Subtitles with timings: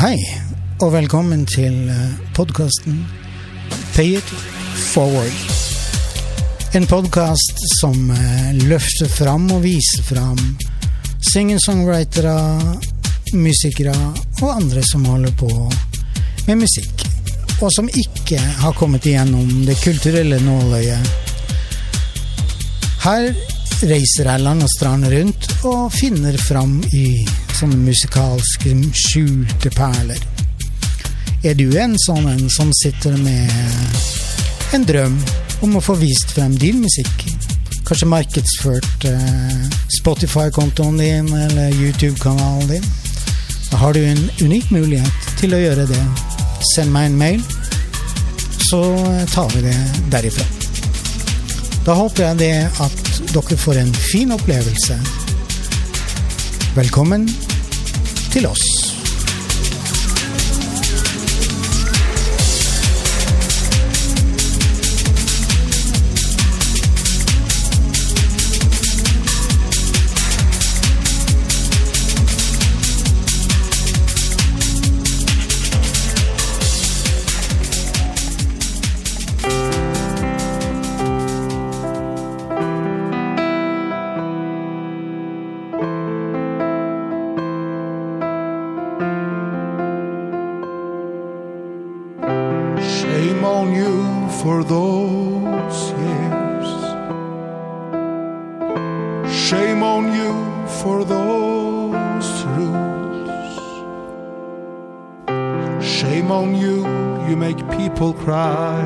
[0.00, 0.16] Hei,
[0.80, 1.74] og velkommen til
[2.32, 3.02] podkasten
[3.92, 4.30] Pay it
[4.94, 5.34] forward.
[6.72, 10.40] En podkast som eh, løfter fram og viser fram
[11.28, 12.32] singer-songwritere,
[13.36, 13.92] musikere
[14.40, 15.50] og andre som holder på
[16.46, 17.04] med musikk,
[17.60, 21.12] og som ikke har kommet igjennom det kulturelle nåløyet.
[23.04, 23.28] Her
[23.84, 27.04] reiser jeg land og strand rundt og finner fram i
[27.60, 30.20] sånne musikalske skjulte perler.
[31.44, 33.52] Er du en sånn en som sitter med
[34.76, 35.16] en drøm
[35.64, 37.26] om å få vist frem din musikk.
[37.88, 39.64] Kanskje markedsført eh,
[39.98, 42.86] Spotify-kontoen din eller YouTube-kanalen din.
[43.70, 46.00] Da har du en unik mulighet til å gjøre det.
[46.74, 47.44] Send meg en mail,
[48.70, 48.82] så
[49.34, 49.76] tar vi det
[50.12, 50.46] derifra.
[51.84, 52.54] Da håper jeg det
[52.84, 55.00] at dere får en fin opplevelse.
[56.76, 57.26] Velkommen
[58.30, 58.46] til
[107.30, 108.84] you make people cry.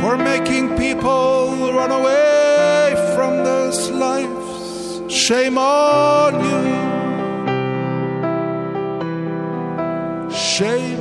[0.00, 5.12] For making people run away from those lives.
[5.12, 6.62] Shame on you.
[10.36, 10.97] Shame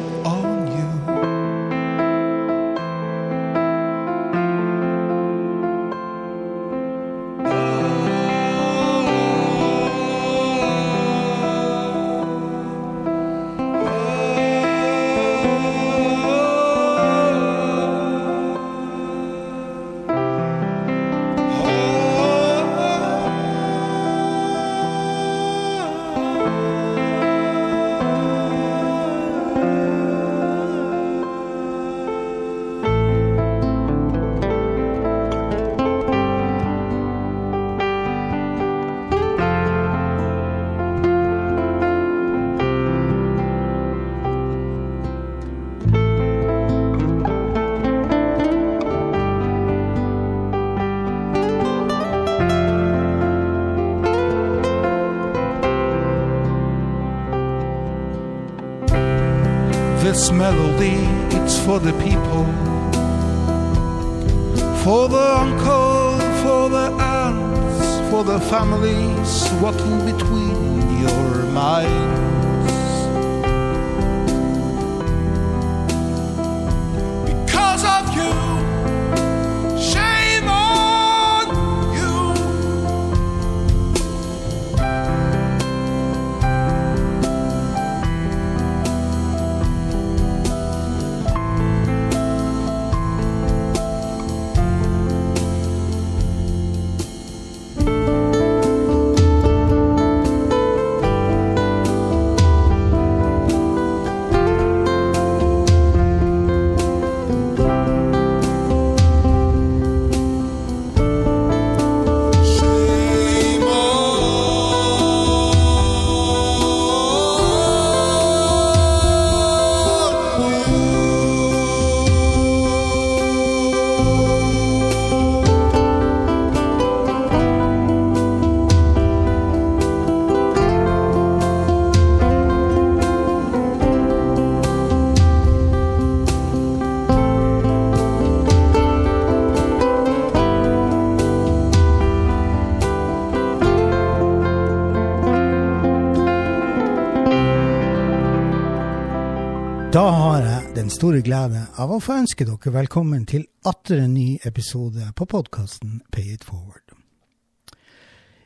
[150.88, 155.26] den store glede av å få ønske dere velkommen til atter en ny episode på
[155.28, 156.94] podkasten Pay it forward.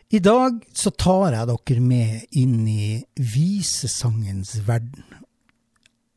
[0.10, 5.06] I dag så tar jeg dere med inn i visesangens verden.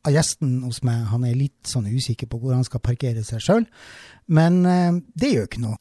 [0.09, 3.69] Gjesten hos meg han er litt sånn usikker på hvor han skal parkere seg sjøl,
[4.25, 5.77] men eh, det gjør ikke noe.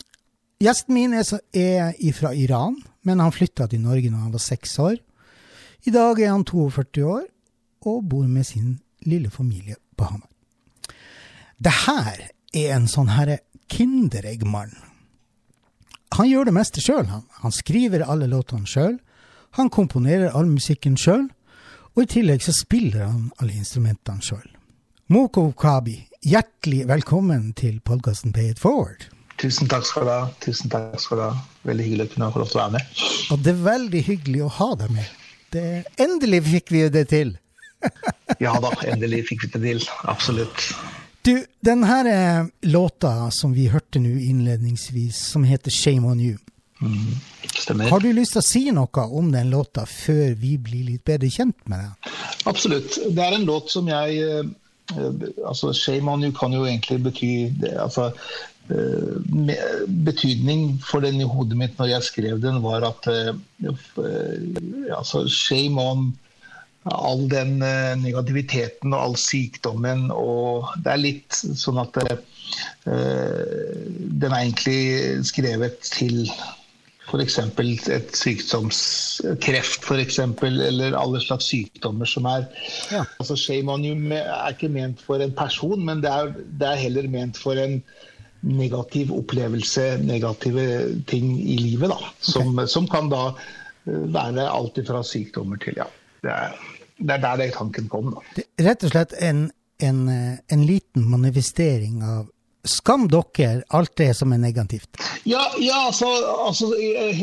[0.60, 4.76] Gjesten min er, er fra Iran, men han flytta til Norge da han var seks
[4.90, 5.00] år.
[5.88, 7.26] I dag er han 42 år
[7.88, 8.76] og bor med sin
[9.08, 10.33] lille familie på Hamar.
[11.58, 13.40] Det her er en sånn herre
[13.70, 14.74] Kinderegg-mann.
[16.14, 17.24] Han gjør det meste sjøl, han.
[17.42, 18.98] Han skriver alle låtene sjøl.
[19.58, 21.28] Han komponerer all musikken sjøl.
[21.94, 24.46] Og i tillegg så spiller han alle instrumentene sjøl.
[25.14, 29.06] Moko Kabi, hjertelig velkommen til podkasten Pay it forward.
[29.38, 30.22] Tusen takk skal du ha.
[30.42, 31.30] Tusen takk skal du ha.
[31.66, 33.04] Veldig hyggelig å kunne få lov til å være med.
[33.34, 35.14] Og det er veldig hyggelig å ha deg med.
[35.54, 35.64] Det,
[36.02, 37.34] endelig fikk vi det til.
[38.44, 39.88] ja da, endelig fikk vi det til.
[40.10, 40.70] Absolutt.
[41.24, 46.36] Du, den her eh, låta som vi hørte nå innledningsvis, som heter Shame on you.
[46.82, 47.14] Mm,
[47.54, 47.88] stemmer.
[47.88, 51.30] Har du lyst til å si noe om den låta før vi blir litt bedre
[51.32, 51.94] kjent med den?
[52.50, 52.98] Absolutt.
[53.08, 54.44] Det er en låt som jeg eh,
[55.48, 57.30] altså Shame on you kan jo egentlig bety
[57.72, 58.10] altså,
[58.68, 59.56] eh,
[60.04, 63.08] Betydning for den i hodet mitt når jeg skrev den, var at
[64.92, 66.10] altså, Shame on
[66.92, 67.58] all den
[68.02, 70.10] negativiteten og all sykdommen.
[70.12, 71.96] Og det er litt sånn at
[72.84, 76.28] den er egentlig skrevet til
[77.14, 77.38] f.eks.
[77.92, 82.46] et sykdomskreft, f.eks., eller alle slags sykdommer som er
[82.92, 83.04] ja.
[83.20, 86.80] altså Shame on you er ikke ment for en person, men det er, det er,
[86.80, 87.80] heller ment for en
[88.44, 90.64] negativ opplevelse, negative
[91.10, 92.12] ting i livet, da.
[92.20, 92.68] Som, okay.
[92.68, 95.88] som kan da eh, være alt fra sykdommer til ja.
[96.24, 96.56] Det er,
[96.98, 98.44] det er der den tanken kom, da.
[98.64, 99.48] Rett og slett en,
[99.82, 102.30] en, eh, en liten manifestering av
[102.64, 104.96] Skam dere alt det som er negativt?
[105.28, 106.08] Ja, ja altså,
[106.46, 106.70] altså,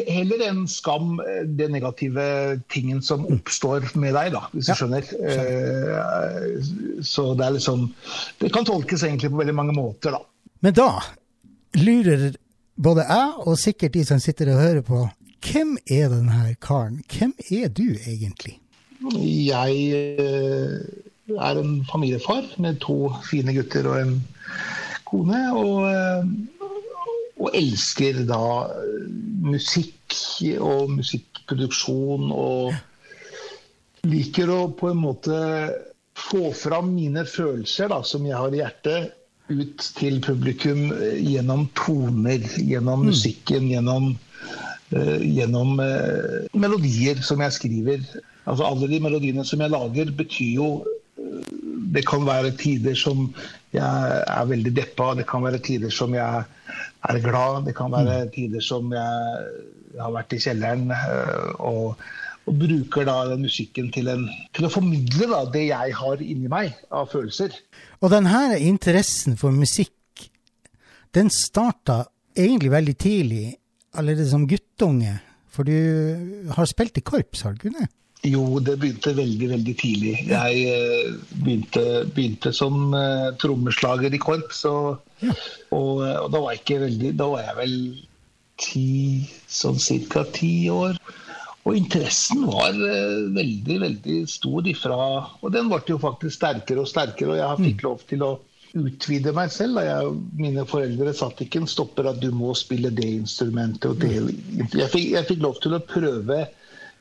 [0.05, 1.17] heller en skam
[1.57, 5.01] det negative tingen som oppstår med deg, da, hvis du skjønner.
[5.09, 6.61] skjønner.
[7.01, 7.87] Så det er liksom
[8.37, 10.21] Det kan tolkes egentlig på veldig mange måter, da.
[10.61, 11.01] Men da
[11.81, 12.37] lurer
[12.77, 15.07] både jeg og sikkert de som sitter og hører på,
[15.41, 17.01] hvem er denne karen?
[17.09, 18.60] Hvem er du egentlig?
[19.01, 19.77] Jeg
[21.39, 24.15] er en familiefar med to fine gutter og en
[25.09, 25.41] kone.
[25.57, 26.25] Og, eh,
[27.41, 28.41] og elsker da
[29.41, 30.17] musikk
[30.59, 32.29] og musikkproduksjon.
[32.31, 32.73] Og
[34.11, 35.39] liker å på en måte
[36.17, 39.17] få fram mine følelser da, som jeg har i hjertet,
[39.51, 43.07] ut til publikum gjennom toner, gjennom mm.
[43.09, 44.13] musikken, gjennom,
[44.95, 48.05] uh, gjennom uh, melodier som jeg skriver.
[48.49, 50.71] Altså Alle de melodiene som jeg lager, betyr jo
[51.91, 53.27] det kan være tider som
[53.73, 56.43] jeg er veldig deppa, det kan være tider som jeg
[57.09, 58.31] er glad, det kan være mm.
[58.35, 60.91] tider som jeg har vært i kjelleren.
[60.95, 62.01] Eh, og,
[62.47, 66.51] og bruker da den musikken til, en, til å formidle da, det jeg har inni
[66.51, 67.55] meg av følelser.
[68.01, 70.27] Og denne interessen for musikk,
[71.15, 72.05] den starta
[72.37, 73.47] egentlig veldig tidlig,
[73.99, 75.17] allerede som guttunge.
[75.51, 77.89] For du har spilt i korps, har du ikke det?
[78.21, 80.13] Jo, det begynte veldig veldig tidlig.
[80.29, 84.61] Jeg uh, begynte, begynte, som uh, trommeslager i korps.
[84.69, 85.33] Og, ja.
[85.73, 87.75] og, og, da var jeg ikke veldig Da var jeg vel
[88.61, 88.91] ti,
[89.49, 89.81] sånn
[90.13, 90.25] ca.
[90.37, 91.01] ti år.
[91.65, 95.01] Og interessen var uh, veldig, veldig stor ifra
[95.41, 97.85] Og den ble jo faktisk sterkere og sterkere, og jeg fikk mm.
[97.89, 98.31] lov til å
[98.77, 99.81] utvide meg selv.
[99.81, 103.97] Jeg, mine foreldre satt ikke en stopper at du må spille det instrumentet.
[103.97, 104.13] Det.
[104.77, 106.43] Jeg, fikk, jeg fikk lov til å prøve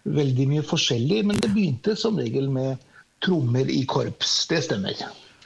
[0.08, 2.80] veldig mye forskjellig, men det begynte som regel med
[3.24, 4.46] trommer i korps.
[4.50, 4.96] Det stemmer.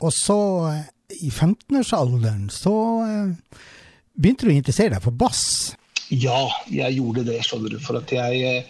[0.01, 0.41] Og så,
[0.71, 0.85] eh,
[1.27, 2.77] i 15-årsalderen, så
[3.07, 3.59] eh,
[4.15, 5.75] begynte du å interessere deg for bass?
[6.11, 7.81] Ja, jeg gjorde det, skjønner du.
[7.83, 8.65] For at jeg,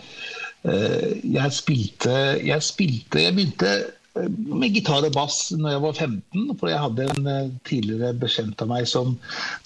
[0.65, 3.73] eh, jeg spilte Jeg spilte Jeg begynte
[4.15, 6.45] med gitar og bass når jeg var 15.
[6.61, 9.17] For jeg hadde en eh, tidligere bekjent av meg som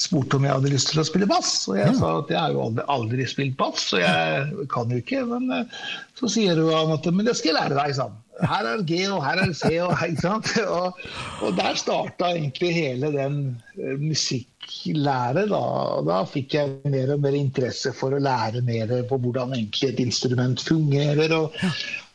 [0.00, 1.52] spurte om jeg hadde lyst til å spille bass.
[1.68, 1.96] Og jeg ja.
[1.98, 5.24] sa at jeg har jo aldri, aldri, spilt bass, så jeg kan jo ikke.
[5.28, 5.84] Men eh,
[6.18, 8.08] så sier hun at men det skal jeg lære deg, sa
[8.48, 10.52] Her er G, og her er C, og, ikke sant?
[10.78, 11.00] Og,
[11.42, 13.42] og der starta egentlig hele den
[13.76, 14.54] musikklære.
[14.68, 15.48] musikklæret.
[15.48, 15.62] Da.
[15.98, 19.92] Og da fikk jeg mer og mer interesse for å lære mer på hvordan egentlig
[19.92, 21.32] et instrument fungerer.
[21.32, 21.54] og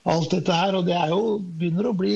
[0.10, 0.78] alt dette her.
[0.80, 2.16] Og det er jo begynner å bli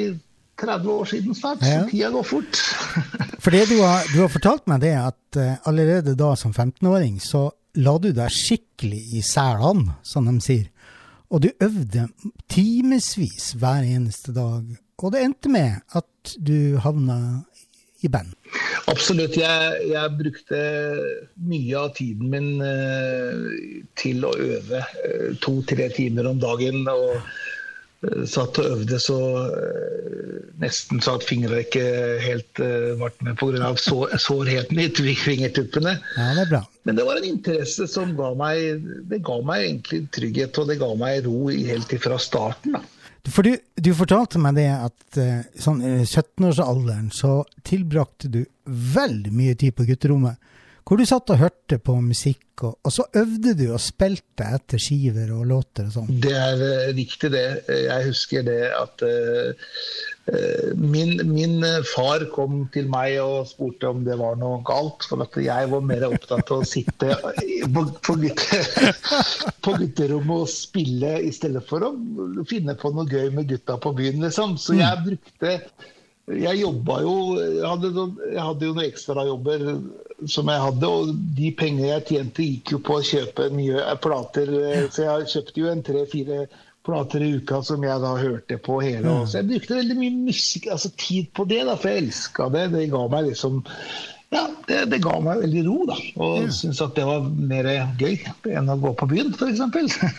[0.58, 1.84] 30 år siden snart, ja.
[1.84, 2.62] så tida går fort.
[3.44, 6.54] For det du har, du har, fortalt meg, det er at uh, allerede da som
[6.54, 10.66] 15-åring så la du deg skikkelig i selene, som de sier.
[11.30, 12.08] Og du øvde
[12.50, 14.66] timevis hver eneste dag.
[14.98, 17.44] Og det endte med at du havna
[18.02, 18.32] i band.
[18.90, 19.36] Absolutt.
[19.38, 20.62] Jeg, jeg brukte
[21.50, 23.46] mye av tiden min uh,
[24.00, 24.82] til å øve.
[25.04, 26.82] Uh, To-tre timer om dagen.
[26.90, 27.47] og Eh,
[28.30, 31.84] satt og øvde så eh, nesten så at fingrene ikke
[32.24, 33.72] helt uh, ble med pga.
[33.82, 35.98] Sår, sårheten i fingertuppene.
[36.18, 36.62] Ja, det er bra.
[36.88, 40.80] Men det var en interesse som ga meg det ga meg egentlig trygghet og det
[40.82, 42.78] ga meg ro helt fra starten.
[42.78, 42.84] Da.
[43.28, 49.34] For du, du fortalte meg det at uh, sånn i 17-årsalderen så tilbrakte du veldig
[49.36, 50.40] mye tid på gutterommet.
[50.88, 54.80] Hvor du satt og hørte på musikk, og, og så øvde du og spilte etter
[54.80, 56.14] skiver og låter og sånn.
[56.24, 57.42] Det er uh, riktig, det.
[57.68, 59.74] Jeg husker det at uh,
[60.76, 65.06] Min, min, far kom til meg og spurte om det var noe galt.
[65.08, 68.60] For at jeg var mer opptatt av å sitte på, på, gutte,
[69.64, 71.94] på gutterommet og spille i stedet for å
[72.48, 74.20] finne på noe gøy med gutta på byen.
[74.28, 74.58] Liksom.
[74.60, 75.56] Så jeg brukte
[76.28, 77.92] Jeg jobba jo Jeg hadde,
[78.34, 79.66] jeg hadde jo noen ekstrajobber
[80.28, 84.50] som jeg hadde, og de pengene jeg tjente, gikk jo på å kjøpe nye plater.
[84.90, 86.40] Så jeg kjøpte jo en tre-fire
[86.88, 89.14] plater i uka som jeg da hørte på hele.
[89.28, 92.66] Så jeg brukte veldig mye musikk, altså tid på det, da, for jeg elska det.
[92.74, 93.62] Det ga meg liksom
[94.30, 95.96] ja, det, det, ga meg veldig ro, da.
[96.20, 96.52] Og ja.
[96.52, 97.68] syntes at det var mer
[98.00, 98.18] gøy
[98.52, 99.62] enn å gå på byen, f.eks.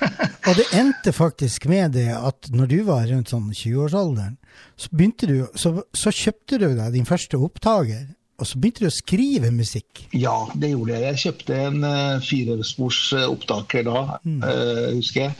[0.49, 4.39] og det endte faktisk med det at når du var rundt sånn 20-årsalderen,
[4.81, 8.07] så, du, så, så kjøpte du deg din første opptaker.
[8.39, 10.05] Og så begynte du å skrive musikk?
[10.15, 11.05] Ja, det gjorde jeg.
[11.09, 14.41] Jeg kjøpte en uh, firespors uh, opptaker da, mm.
[14.45, 15.37] uh, husker jeg.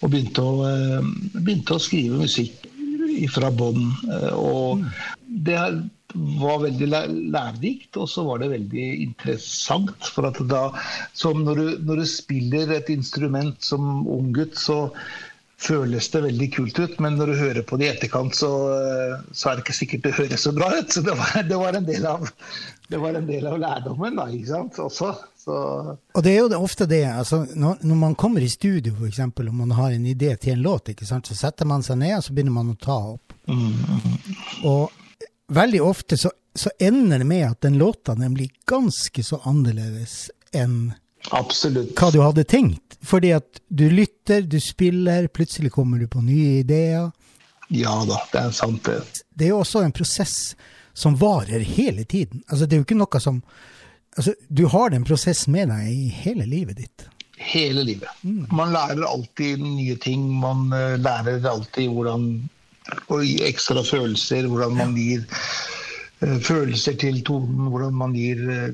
[0.00, 2.64] Og begynte å, uh, begynte å skrive musikk
[3.34, 3.88] fra bånn.
[4.38, 4.90] og mm.
[5.48, 5.58] det
[6.14, 10.10] var veldig lærerikt, og så var det veldig interessant.
[10.14, 10.68] For at da,
[11.24, 14.86] når du, når du spiller et instrument som ung gutt, så
[15.58, 18.50] føles det veldig kult ut, men når du hører på det i etterkant, så,
[19.34, 20.92] så er det ikke sikkert det høres så bra ut.
[20.94, 22.28] Så det var, det var, en, del av,
[22.88, 25.10] det var en del av lærdommen da, ikke sant, også.
[25.38, 25.58] Så.
[26.14, 29.54] Og det er jo ofte det, altså, når, når, man kommer i studio f.eks., og
[29.56, 32.24] man har en idé til en låt, ikke sant, så setter man seg ned og
[32.26, 33.34] så begynner man å ta opp.
[33.48, 34.64] Mm.
[34.68, 34.97] Og
[35.48, 40.30] veldig ofte så, så ender det med at den låta den blir ganske så annerledes
[40.52, 40.92] enn
[41.30, 41.94] Absolutt.
[41.98, 42.98] hva du hadde tenkt.
[43.04, 47.10] Fordi at du lytter, du spiller, plutselig kommer du på nye ideer.
[47.68, 49.02] Ja da, det er sant det.
[49.34, 50.54] Det er jo også en prosess
[50.96, 52.42] som varer hele tiden.
[52.48, 53.42] Altså, det er jo ikke noe som
[54.16, 57.06] altså, Du har den prosessen med deg i hele livet ditt.
[57.38, 58.10] Hele livet.
[58.22, 58.48] Mm.
[58.50, 60.24] Man lærer alltid nye ting.
[60.40, 62.24] Man uh, lærer alltid hvordan
[63.08, 68.68] å gi ekstra følelser, hvordan man gir uh, følelser til tonen, hvordan man gir uh,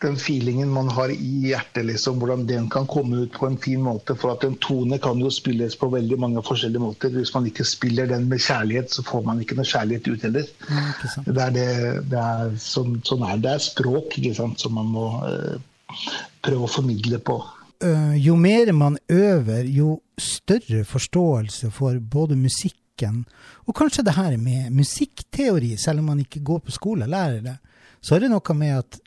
[0.00, 3.82] den feelingen man har i hjertet, liksom, hvordan den kan komme ut på en fin
[3.84, 4.16] måte.
[4.16, 7.12] For at en tone kan jo spilles på veldig mange forskjellige måter.
[7.14, 10.50] Hvis man ikke spiller den med kjærlighet, så får man ikke noe kjærlighet ut heller.
[11.26, 11.68] det er det,
[12.12, 13.56] det er, sånn, sånn er det.
[13.56, 16.00] er språk ikke sant, som man må uh,
[16.40, 17.40] prøve å formidle på.
[17.80, 22.36] Uh, jo mer man øver, jo større forståelse for både
[23.00, 23.24] musikken
[23.66, 27.40] og kanskje det her med musikkteori, selv om man ikke går på skole og lærer
[27.40, 27.58] det,
[28.02, 29.00] så er det noe med at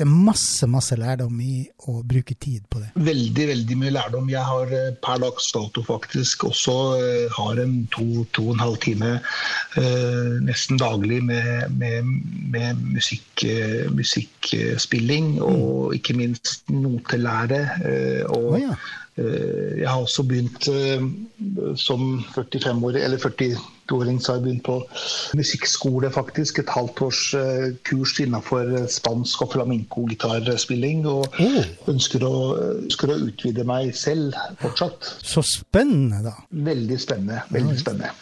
[0.00, 2.88] det er masse masse lærdom i å bruke tid på det.
[2.94, 4.30] Veldig veldig mye lærdom.
[4.30, 8.62] Jeg har eh, per dags dato faktisk også uh, har en to, to og en
[8.62, 9.10] halv time
[9.76, 12.08] eh, nesten daglig med, med,
[12.54, 15.44] med musikk, uh, musikkspilling, mm.
[15.44, 17.60] og ikke minst notelære.
[18.30, 18.78] og oh, ja.
[19.20, 20.68] Jeg har også begynt
[21.76, 24.76] som 45-åring, eller 42-åring, så har jeg begynt på
[25.34, 26.58] musikkskole, faktisk.
[26.58, 31.06] Et halvt års eh, kurs innenfor eh, spansk og flamenco-gitarspilling.
[31.08, 31.60] Og oh.
[31.90, 32.34] ønsker, å,
[32.84, 35.14] ønsker, å, utvide meg selv fortsatt.
[35.22, 36.36] Så spennende, da.
[36.50, 37.44] Veldig spennende.
[37.50, 38.12] Veldig spennende.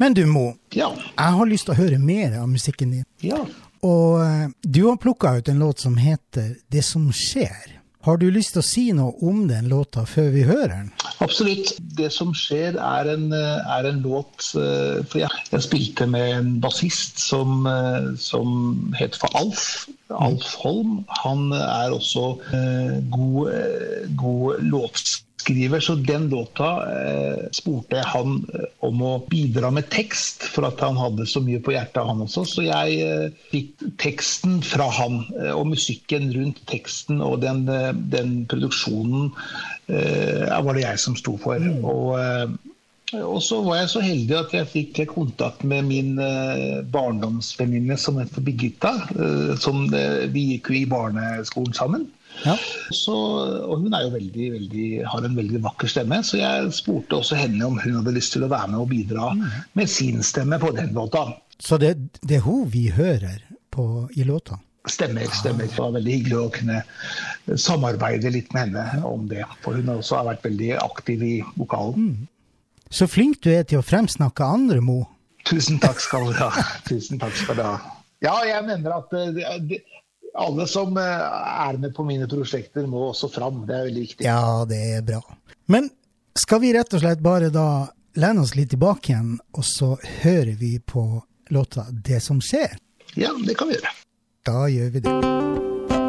[0.00, 0.88] Men du Mo, ja.
[0.96, 3.04] jeg har lyst til å høre mer av musikken din.
[3.22, 3.42] Ja.
[3.86, 7.81] Og eh, du har plukka ut en låt som heter Det som skjer.
[8.02, 10.88] Har du lyst til å si noe om den låta før vi hører den?
[11.22, 11.76] Absolutt.
[11.94, 16.48] Det som skjer, er en, er en låt eh, For jeg, jeg, spilte med en
[16.64, 19.66] bassist som, eh, som het for Alf.
[20.10, 21.02] Alf Holm.
[21.22, 22.24] Han er også
[22.56, 23.52] eh, god,
[24.18, 25.82] god låtskriver skriver.
[25.82, 30.80] Så den låta eh, spurte jeg han eh, om å bidra med tekst, for at
[30.84, 32.46] han hadde så mye på hjertet, han også.
[32.48, 37.92] Så jeg eh, fikk teksten fra han, eh, og musikken rundt teksten og den, eh,
[38.14, 39.30] den produksjonen
[39.90, 41.58] eh, var det jeg som sto for.
[41.62, 41.82] Mm.
[41.82, 42.60] Og,
[43.20, 46.16] og så var jeg så heldig at jeg fikk kontakt med min
[46.94, 48.94] barndomsvenninne som heter Birgitta.
[49.60, 49.84] Som,
[50.32, 52.08] vi gikk jo i barneskolen sammen.
[52.44, 52.56] Ja.
[52.90, 53.14] Så,
[53.68, 57.38] og hun er jo veldig, veldig, har en veldig vakker stemme, så jeg spurte også
[57.38, 59.46] henne om hun hadde lyst til å være med og bidra mm.
[59.78, 61.28] med sin stemme på den låta.
[61.62, 63.38] Så det, det er hun vi hører
[63.72, 64.58] på, i låta?
[64.90, 65.28] Stemmer.
[65.30, 65.68] stemmer.
[65.70, 69.44] Det var veldig hyggelig å kunne samarbeide litt med henne om det.
[69.62, 72.08] For hun har også vært veldig aktiv i vokalen.
[72.08, 72.30] Mm.
[72.92, 75.00] Så flink du er til å fremsnakke andre, Mo.
[75.48, 76.50] Tusen takk skal du ha.
[76.88, 77.76] Tusen takk skal du ha.
[78.22, 79.80] Ja, jeg mener at det,
[80.38, 81.24] alle som eh,
[81.66, 83.64] er med på mine prosjekter, må også fram.
[83.66, 84.28] Det er veldig viktig.
[84.28, 85.22] Ja, det er bra.
[85.72, 85.88] Men
[86.38, 87.66] skal vi rett og slett bare da
[88.20, 91.22] lene oss litt tilbake igjen, og så hører vi på
[91.52, 92.76] låta 'Det som skjer'.
[93.16, 93.92] Ja, det kan vi gjøre.
[94.44, 96.01] Da gjør vi det.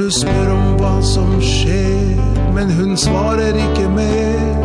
[0.00, 2.20] Du spør om hva som skjer,
[2.56, 4.62] men hun svarer ikke mer.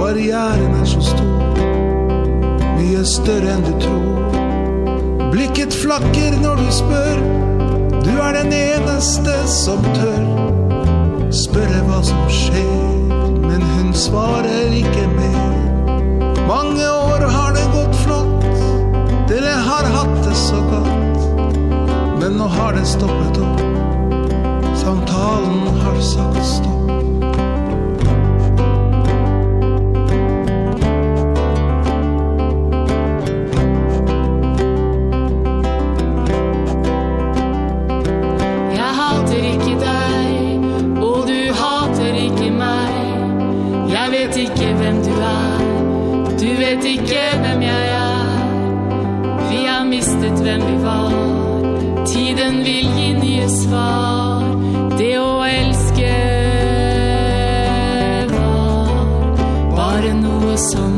[0.00, 1.60] Barrieren er så stor,
[2.80, 5.28] mye større enn du tror.
[5.30, 7.22] Blikket flakker når du spør,
[8.02, 10.26] du er den eneste som tør.
[11.44, 13.14] Spørre hva som skjer,
[13.44, 15.94] men hun svarer ikke mer.
[16.50, 18.50] Mange år har det gått flott,
[19.30, 21.62] dere har hatt det så godt.
[22.18, 23.73] Men nå har det stoppet opp.
[24.84, 26.90] Samtalen har sagt stopp.
[38.72, 40.68] Jeg hater ikke deg,
[41.00, 42.92] og du hater ikke meg.
[43.88, 45.64] Jeg vet ikke hvem du er,
[46.28, 48.36] du vet ikke hvem jeg er.
[49.48, 51.16] Vi har mistet hvem vi var,
[52.04, 54.63] tiden vil gi nye svar.
[54.94, 56.10] Det å elske
[58.30, 58.92] var
[59.74, 60.93] bare noe som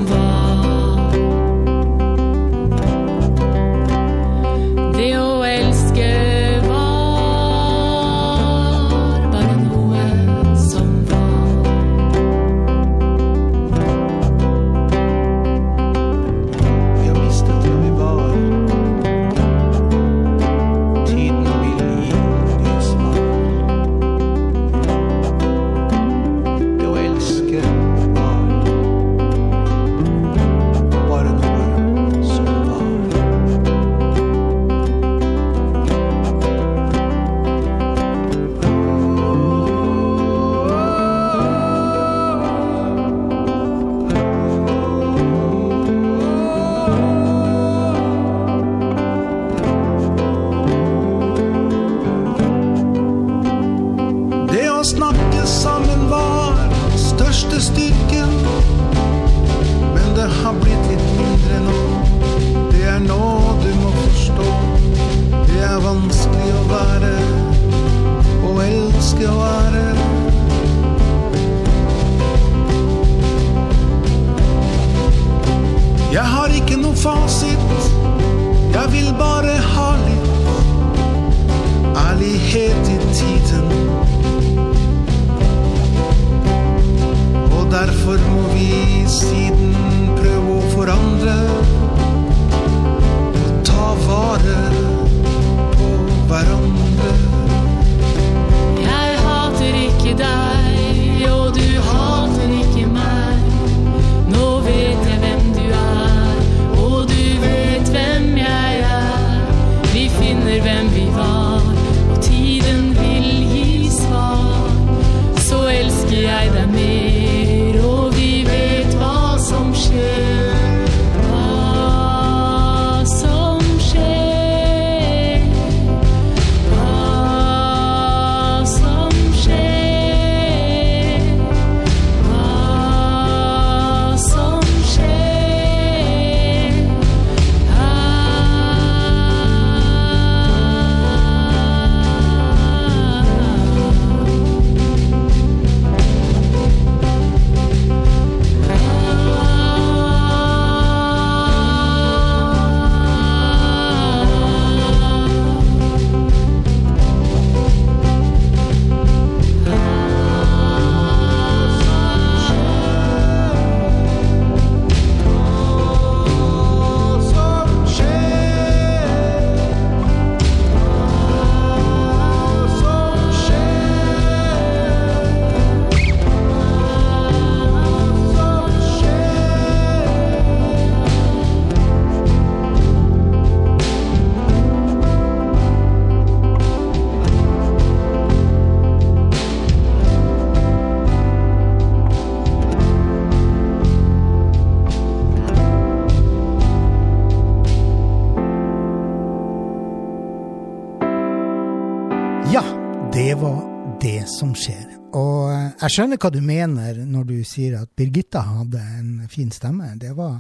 [203.27, 203.57] det var
[204.01, 204.85] det som skjer.
[205.19, 209.51] Og eh, jeg skjønner hva du mener når du sier at Birgitta hadde en fin
[209.51, 209.89] stemme.
[209.99, 210.37] Det var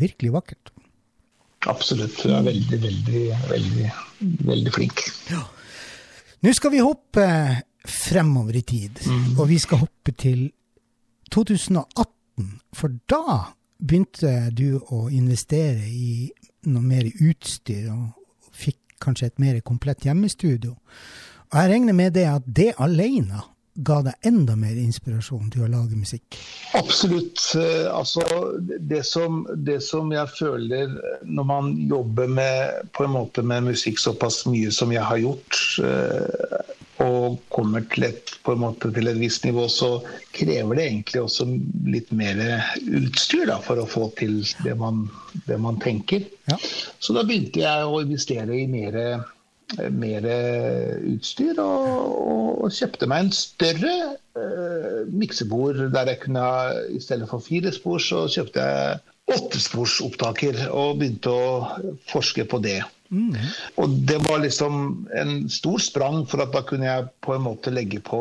[0.00, 0.72] virkelig vakkert.
[1.68, 2.16] Absolutt.
[2.24, 3.90] Hun er veldig, veldig, veldig,
[4.48, 5.04] veldig flink.
[6.40, 7.28] Nå skal vi hoppe
[7.84, 9.04] fremover i tid,
[9.36, 10.46] og vi skal hoppe til
[11.28, 12.50] 2018.
[12.72, 13.40] For da
[13.76, 16.30] begynte du å investere i
[16.72, 20.78] noe mer utstyr, og fikk kanskje et mer komplett hjemmestudio.
[21.50, 23.42] Og jeg regner med det at det alene
[23.86, 26.36] ga deg enda mer inspirasjon til å lage musikk.
[26.78, 27.38] Absolutt.
[27.58, 28.22] Eh, Altså,
[28.90, 30.92] det, som, det som jeg føler
[31.26, 35.58] når man jobber med, på en måte med musikk såpass mye som jeg har gjort,
[35.84, 40.02] eh, og kommer til et, på en måte til et visst nivå, så
[40.36, 41.46] krever det egentlig også
[41.88, 42.40] litt mer
[42.84, 45.06] utstyr da, for å få til det man,
[45.48, 46.26] det man tenker.
[46.50, 46.58] Ja.
[47.00, 49.00] Så da begynte jeg å investere i mer,
[49.94, 50.26] mer
[51.10, 52.16] utstyr, og,
[52.64, 53.94] og, kjøpte meg en større
[54.38, 56.46] eh, miksebord der jeg kunne
[56.90, 61.50] i stedet for fire spor, så kjøpte jeg åttesporsopptaker og begynte å
[62.10, 62.80] forske på det.
[63.82, 64.74] Og det var liksom
[65.18, 68.20] en stor sprang, for at da kunne jeg på en måte legge på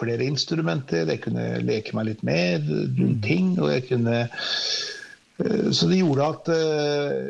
[0.00, 1.08] flere instrumenter.
[1.12, 6.30] Jeg kunne leke meg litt mer rundt ting, og jeg kunne eh, Så det gjorde
[6.32, 7.28] at eh,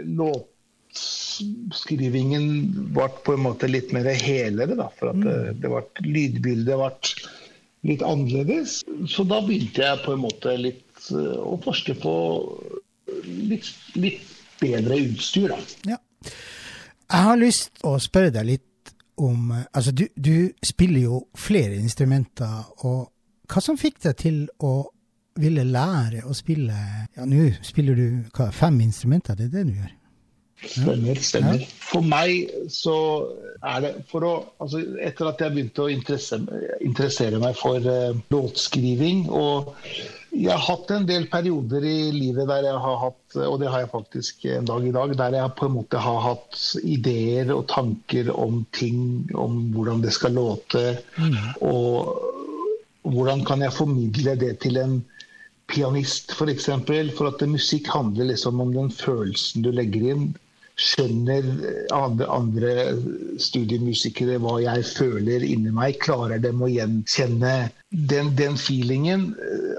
[0.90, 4.88] låtskrivingen ble på en måte litt mer helere, da.
[4.98, 6.90] For at eh, det ble, lydbildet ble
[7.90, 8.80] litt annerledes.
[9.08, 12.14] Så da begynte jeg på en måte litt eh, å forske på
[13.24, 14.24] litt, litt
[14.60, 15.60] bedre utstyr, da.
[15.94, 16.00] Ja.
[17.10, 21.78] Jeg har lyst å spørre deg litt om eh, Altså, du, du spiller jo flere
[21.80, 23.10] instrumenter, og
[23.50, 24.90] hva som fikk deg til å
[25.40, 26.74] ville lære å spille
[27.16, 29.96] Ja, nå spiller du hva, fem instrumenter, det er det du gjør?
[30.60, 31.20] Stemmer.
[31.24, 31.64] stemmer.
[31.80, 32.96] For meg så
[33.64, 38.16] er det for å, altså Etter at jeg begynte å interessere, interessere meg for uh,
[38.32, 39.74] låtskriving og
[40.30, 43.82] jeg har hatt en del perioder i livet der jeg har hatt, og det har
[43.82, 47.64] jeg faktisk en dag i dag, der jeg på en måte har hatt ideer og
[47.72, 49.00] tanker om ting,
[49.34, 50.84] om hvordan det skal låte.
[51.66, 55.00] Og hvordan kan jeg formidle det til en
[55.70, 56.38] pianist, f.eks.
[56.38, 60.30] For, eksempel, for at musikk handler liksom om den følelsen du legger inn.
[60.80, 61.44] Skjønner
[61.92, 62.70] andre, andre
[63.42, 65.98] studiemusikere hva jeg føler inni meg?
[66.00, 67.52] Klarer dem å gjenkjenne
[67.90, 69.26] den, den feelingen?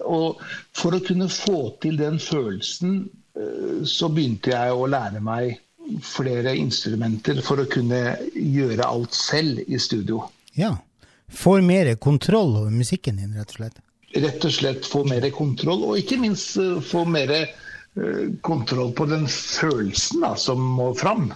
[0.06, 0.44] Og
[0.78, 3.02] for å kunne få til den følelsen,
[3.34, 5.58] eh, så begynte jeg å lære meg
[6.06, 10.22] flere instrumenter for å kunne gjøre alt selv i studio.
[10.54, 10.76] Ja.
[11.32, 13.82] Får mer kontroll over musikken din, rett og slett?
[14.22, 17.54] Rett og slett få mer kontroll, og ikke minst eh, få mer eh,
[18.42, 21.32] kontroll på den følelsen da, som må fram.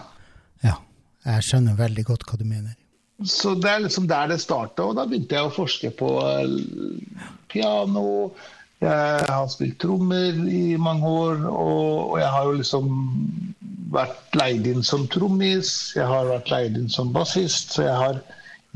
[0.64, 0.78] Ja.
[1.26, 2.76] Jeg skjønner veldig godt hva du mener.
[3.24, 7.24] Så det er liksom der det starta, og da begynte jeg å forske på eh,
[7.52, 8.06] piano.
[8.84, 12.90] Jeg har spilt trommer i mange år, og, jeg har jo liksom
[13.94, 15.94] vært leid inn som trommis.
[15.96, 18.20] Jeg har vært leid inn som bassist, så jeg har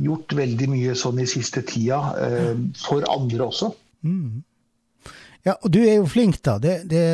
[0.01, 3.75] gjort veldig mye sånn i siste tida eh, for andre også.
[5.47, 6.59] Ja, og du er jo flink, da.
[6.61, 7.05] Det, det,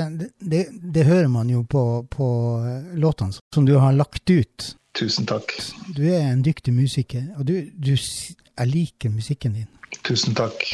[0.40, 2.28] det, det hører man jo på, på
[2.66, 4.72] eh, låtene som du har lagt ut.
[4.96, 5.52] Tusen takk.
[5.94, 9.68] Du er en dyktig musiker, og du, du jeg liker musikken din.
[10.06, 10.64] Tusen takk.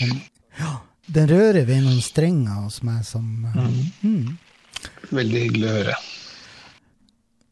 [1.12, 4.30] Den rører ved noen strenger hos meg som eh,
[5.12, 5.96] Veldig hyggelig å høre.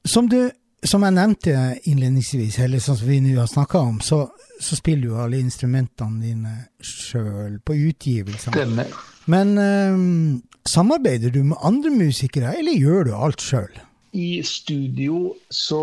[0.07, 0.39] Som, du,
[0.87, 1.57] som jeg nevnte
[1.91, 4.23] innledningsvis, eller sånn som vi nå har snakka om, så,
[4.61, 8.55] så spiller du alle instrumentene dine sjøl på utgivelsene.
[8.57, 8.95] Stemmer.
[9.31, 13.71] Men um, samarbeider du med andre musikere, eller gjør du alt sjøl?
[14.17, 15.83] I studio så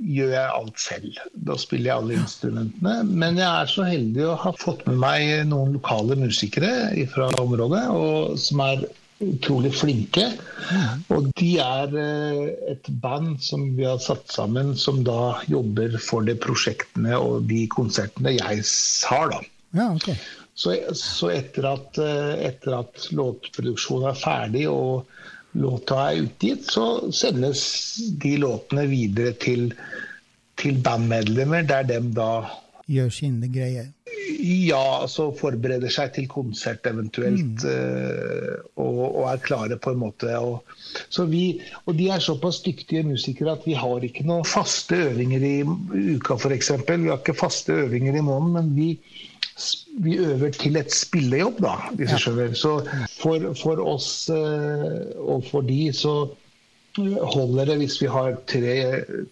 [0.00, 1.18] gjør jeg alt selv.
[1.46, 2.94] Da spiller jeg alle instrumentene.
[3.04, 6.72] Men jeg er så heldig å ha fått med meg noen lokale musikere
[7.12, 8.86] fra området, og, som er
[9.20, 10.26] utrolig flinke.
[11.12, 16.26] Og de er eh, et band som vi har satt sammen, som da jobber for
[16.26, 18.64] de prosjektene og de konsertene jeg
[19.10, 19.40] har, da.
[19.76, 20.16] Ja, okay.
[20.58, 25.06] Så, så etter, at, eh, etter at låtproduksjonen er ferdig og
[25.60, 27.62] låta er utgitt, så sendes
[28.22, 29.70] de låtene videre til,
[30.60, 32.32] til bandmedlemmer, der dem da
[32.90, 33.92] Gjør sine greier.
[34.40, 40.32] ja, altså forbereder seg til konsert eventuelt, eh, og, og er klare på en måte.
[40.38, 40.64] Og,
[41.12, 45.46] så vi, og de er såpass dyktige musikere at vi har ikke noen faste øvinger
[45.46, 45.54] i
[46.16, 46.72] uka f.eks.
[46.88, 48.90] Vi har ikke faste øvinger i måneden, men vi,
[50.02, 52.54] vi øver til et spillejobb, da, hvis du skjønner.
[52.58, 52.76] Så
[53.20, 56.16] for, for oss eh, og for de så
[56.98, 58.76] holder det hvis vi har tre,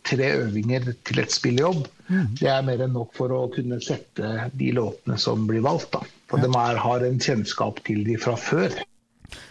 [0.06, 1.88] tre øvinger til et spillejobb.
[2.08, 5.92] Det er mer enn nok for å kunne sette de låtene som blir valgt.
[5.92, 6.04] da.
[6.30, 8.74] For de er, har en kjennskap til de fra før.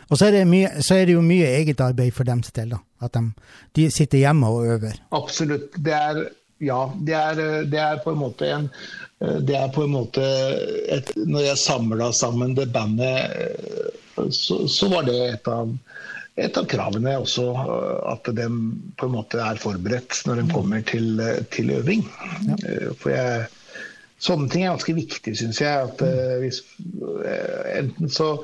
[0.08, 2.74] Og så er, det mye, så er det jo mye eget arbeid for dem til,
[2.74, 2.82] da.
[3.04, 3.24] At de,
[3.78, 5.00] de sitter hjemme og øver.
[5.18, 5.78] Absolutt.
[5.78, 7.40] Det er Ja, det er,
[7.70, 8.64] det er på en måte en
[9.20, 10.24] det er på en måte
[10.90, 13.30] et, Når jeg samla sammen det bandet,
[14.34, 15.70] så, så var det et av,
[16.38, 17.48] et av kravene er også.
[18.12, 18.48] At de
[18.98, 21.22] på en måte er forberedt når de kommer til,
[21.54, 22.06] til øving.
[22.46, 22.60] Ja.
[23.02, 23.48] For jeg,
[24.22, 25.90] sånne ting er ganske viktig, syns jeg.
[25.90, 26.04] At
[26.44, 26.62] hvis,
[27.74, 28.36] enten så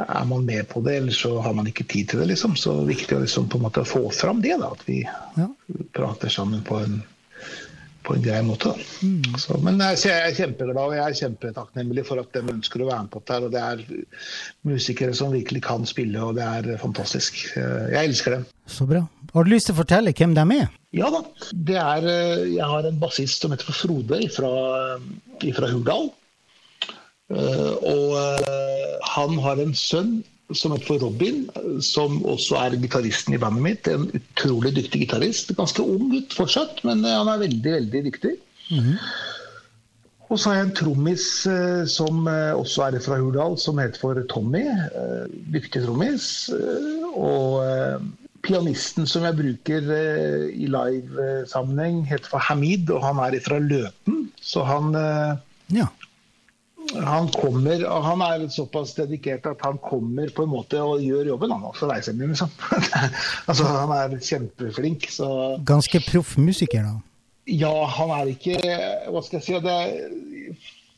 [0.00, 2.26] er man med på det, eller så har man ikke tid til det.
[2.32, 2.56] liksom.
[2.56, 4.56] Så det er viktig å liksom, på en måte få fram det.
[4.60, 5.48] da, At vi ja.
[5.96, 7.00] prater sammen på en,
[8.10, 8.74] på en grei måte.
[9.06, 9.38] Mm.
[9.38, 12.90] Så, men jeg, jeg, er kjempeglad og jeg er kjempetakknemlig for at de ønsker å
[12.90, 13.38] være med på dette.
[13.46, 13.84] og Det er
[14.66, 17.38] musikere som virkelig kan spille, og det er fantastisk.
[17.54, 18.46] Jeg elsker dem.
[18.70, 19.04] Så bra.
[19.30, 20.70] Har du lyst til å fortelle hvem de er?
[20.96, 21.22] Ja da.
[21.54, 22.08] Det er,
[22.50, 26.10] jeg har en bassist som heter Frode fra Hurdal.
[27.30, 30.20] Eh, og eh, han har en sønn
[30.56, 31.42] som heter Robin,
[31.84, 33.90] som også er gitaristen i bandet mitt.
[33.90, 35.52] En utrolig dyktig gitarist.
[35.58, 38.36] Ganske ung gutt fortsatt, men eh, han er veldig, veldig dyktig.
[38.70, 38.96] Mm -hmm.
[40.30, 41.46] Og så har jeg en trommis
[41.90, 44.62] som også er fra Hurdal, som heter for Tommy.
[45.52, 46.50] Dyktig trommis.
[47.14, 47.66] Og
[48.42, 49.82] pianisten som jeg bruker
[50.54, 54.30] i live-sammenheng, heter for Hamid, og han er fra Løten.
[54.40, 54.94] Så han
[55.74, 55.86] ja
[56.94, 61.32] han kommer, og han er såpass dedikert at han kommer på en måte og gjør
[61.34, 61.52] jobben.
[61.54, 62.50] Han også reiser med, liksom.
[63.48, 65.06] altså, han er kjempeflink.
[65.10, 65.28] Så.
[65.66, 66.96] Ganske proff musiker, da?
[67.50, 68.58] Ja, han er ikke
[69.10, 69.78] Hva skal jeg si det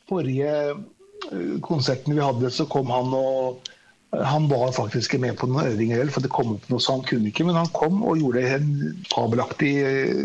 [0.09, 3.71] Forrige eh, konserten vi hadde, så kom han og
[4.13, 7.05] han var faktisk ikke med på noen øvinger, for det kom opp noe så han
[7.07, 7.47] kunne ikke.
[7.47, 8.67] Men han kom og gjorde en
[9.09, 10.19] fabelaktig eh,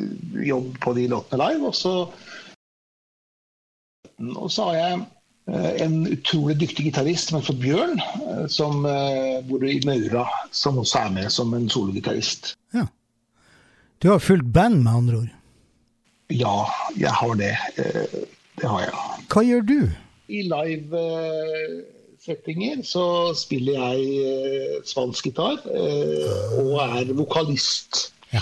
[0.45, 1.71] jobb på de låtene live.
[1.71, 1.95] Og så,
[4.35, 5.07] og så har jeg
[5.57, 10.99] en utrolig dyktig gitarist som heter Bjørn, eh, som eh, bor i Maura, som også
[11.07, 12.57] er med som en sologitarist.
[12.77, 12.85] Ja.
[14.03, 15.29] Du har fulgt band, med andre ord?
[16.31, 16.67] Ja,
[17.01, 17.57] jeg har det.
[18.61, 18.93] Det har jeg.
[19.33, 19.91] Hva gjør du?
[20.29, 23.99] I live-settinger så spiller jeg
[24.85, 28.13] spansk gitar og er vokalist.
[28.35, 28.41] Ja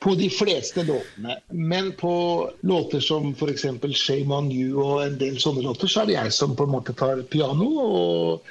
[0.00, 1.36] på de fleste låtene.
[1.48, 2.14] Men på
[2.60, 3.66] låter som f.eks.
[3.92, 6.72] 'Shame On You' og en del sånne låter, så er det jeg som på en
[6.72, 8.48] måte tar piano og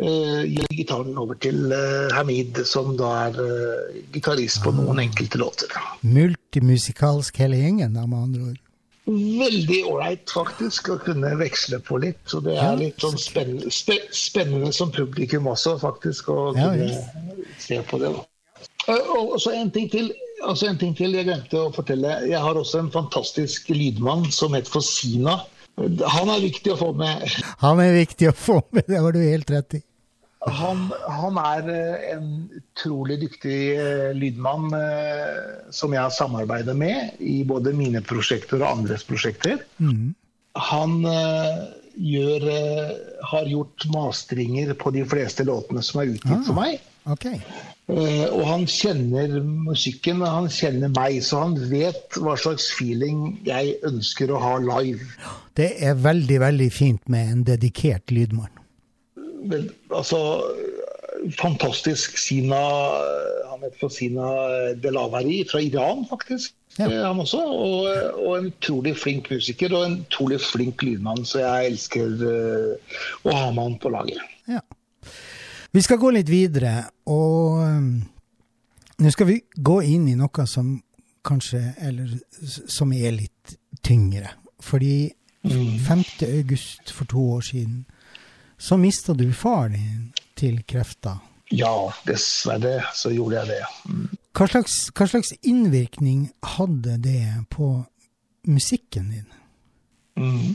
[0.00, 5.40] uh, gir gitaren over til uh, Hamid, som da er uh, gitarist på noen enkelte
[5.42, 5.76] låter.
[6.00, 8.64] Multimusikalsk hele gjengen, da, med andre ord?
[9.10, 12.20] Veldig ålreit, faktisk, å kunne veksle på litt.
[12.30, 17.80] Så det er litt sånn spennende, spennende som publikum også, faktisk, å kunne ja, se
[17.90, 18.12] på det.
[18.16, 18.26] da.
[19.16, 20.12] Og så en ting til
[20.46, 22.16] altså en ting til jeg glemte å fortelle.
[22.28, 25.40] Jeg har også en fantastisk lydmann som heter for Sina.
[25.80, 27.24] Han er viktig å få med.
[27.62, 29.84] Han er viktig å få med, det har du helt rett i.
[30.40, 35.34] Han, han er eh, en utrolig dyktig eh, lydmann eh,
[35.74, 39.60] som jeg har samarbeidet med i både mine prosjekter og andres prosjekter.
[39.76, 40.14] Mm.
[40.70, 40.96] Han
[42.00, 42.46] gjør,
[43.30, 46.80] har gjort masteringer på de fleste låtene som er utgitt ah, for meg.
[47.08, 47.40] Okay.
[47.90, 53.40] Uh, og han kjenner musikken, og han kjenner meg, så han vet hva slags feeling
[53.46, 55.08] jeg ønsker å ha live.
[55.58, 58.52] Det er veldig, veldig fint med en dedikert lydmann.
[59.40, 60.20] Men, altså,
[61.40, 62.58] fantastisk Sina
[63.48, 64.28] Han heter Sina
[64.80, 66.54] Delavari fra Iran, faktisk.
[66.78, 66.86] Ja.
[66.86, 67.88] Eh, han også, og,
[68.20, 73.34] og, en utrolig flink musiker og en utrolig flink lydmann, så jeg elsker uh, å
[73.34, 74.22] ha med han på laget.
[74.48, 74.62] Ja.
[75.70, 77.90] Vi skal gå litt videre, og um,
[78.98, 80.78] nå skal vi gå inn i noe som
[81.22, 82.14] kanskje Eller
[82.66, 84.32] som er litt tyngre.
[84.64, 85.12] Fordi
[85.44, 86.04] 5.
[86.26, 87.84] august for to år siden
[88.60, 91.20] så mista du far din til krefter.
[91.50, 93.62] Ja, dessverre så gjorde jeg det.
[93.88, 94.08] Mm.
[94.36, 97.70] Hva slags, hva slags innvirkning hadde det på
[98.46, 99.30] musikken din?
[100.20, 100.54] Mm.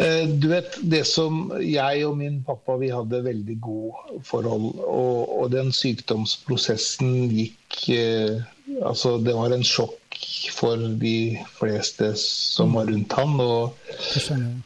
[0.00, 5.32] Eh, du vet, det som jeg og min pappa vi hadde veldig god forhold, og,
[5.42, 8.42] og den sykdomsprosessen gikk eh,
[8.82, 10.16] Altså, det var en sjokk
[10.54, 13.34] for de fleste som var rundt han.
[13.42, 13.74] Og,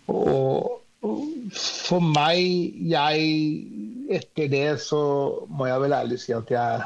[0.07, 0.77] og
[1.57, 3.27] for meg, jeg
[4.07, 5.01] Etter det så
[5.51, 6.85] må jeg vel ærlig si at jeg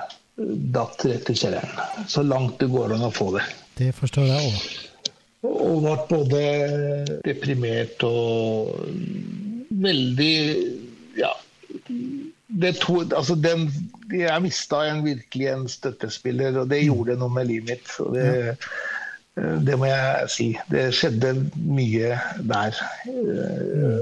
[0.73, 2.07] datt rett i kjelleren.
[2.09, 3.45] Så langt det går an å få det.
[3.77, 4.90] Det forstår jeg òg.
[5.47, 6.41] Og ble både
[7.25, 8.75] deprimert og
[9.71, 10.35] veldig
[11.19, 11.33] Ja.
[12.61, 13.69] Det to, altså den,
[14.11, 17.93] jeg mista en, virkelig en støttespiller, og det gjorde noe med livet mitt.
[18.03, 18.57] Og det,
[19.67, 20.49] det må jeg si.
[20.71, 22.17] Det skjedde mye
[22.51, 22.81] der.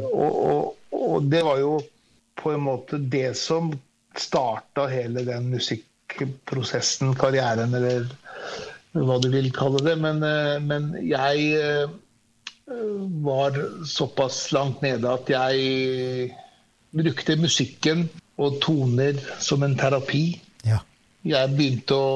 [0.08, 0.62] Og, og,
[0.96, 1.74] og, det var jo
[2.40, 3.70] på en måte det som
[4.18, 8.08] starta hele den musikkprosessen, karrieren, eller
[8.96, 9.96] hva du vil kalle det.
[10.00, 11.88] Men, eh, men jeg eh,
[13.24, 13.56] var
[13.88, 16.32] såpass langt nede at jeg
[16.96, 18.06] brukte musikken
[18.38, 20.38] og toner som en terapi.
[20.68, 20.80] Ja.
[21.26, 22.12] Jeg begynte å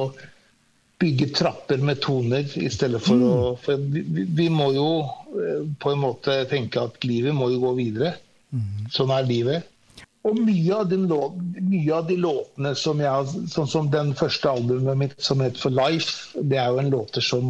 [1.03, 4.87] bygge trapper med toner i stedet for å For vi, vi- må jo
[5.35, 8.15] eh, på en måte tenke at livet må jo gå videre.
[8.93, 9.63] Sånn er livet.
[10.23, 11.19] Og mye av, den lå,
[11.59, 15.59] mye av de låtene som jeg har Sånn som den første albumet mitt som heter
[15.59, 17.49] For Life, det er jo en låter som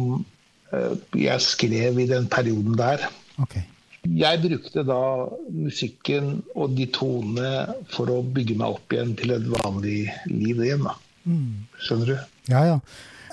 [0.74, 3.06] eh, jeg skrev i den perioden der.
[3.44, 3.62] Okay.
[4.04, 5.00] Jeg brukte da
[5.48, 10.84] musikken og de tonene for å bygge meg opp igjen til et vanlig liv igjen.
[10.84, 10.98] da.
[11.80, 12.16] Skjønner du?
[12.52, 12.78] Ja, ja.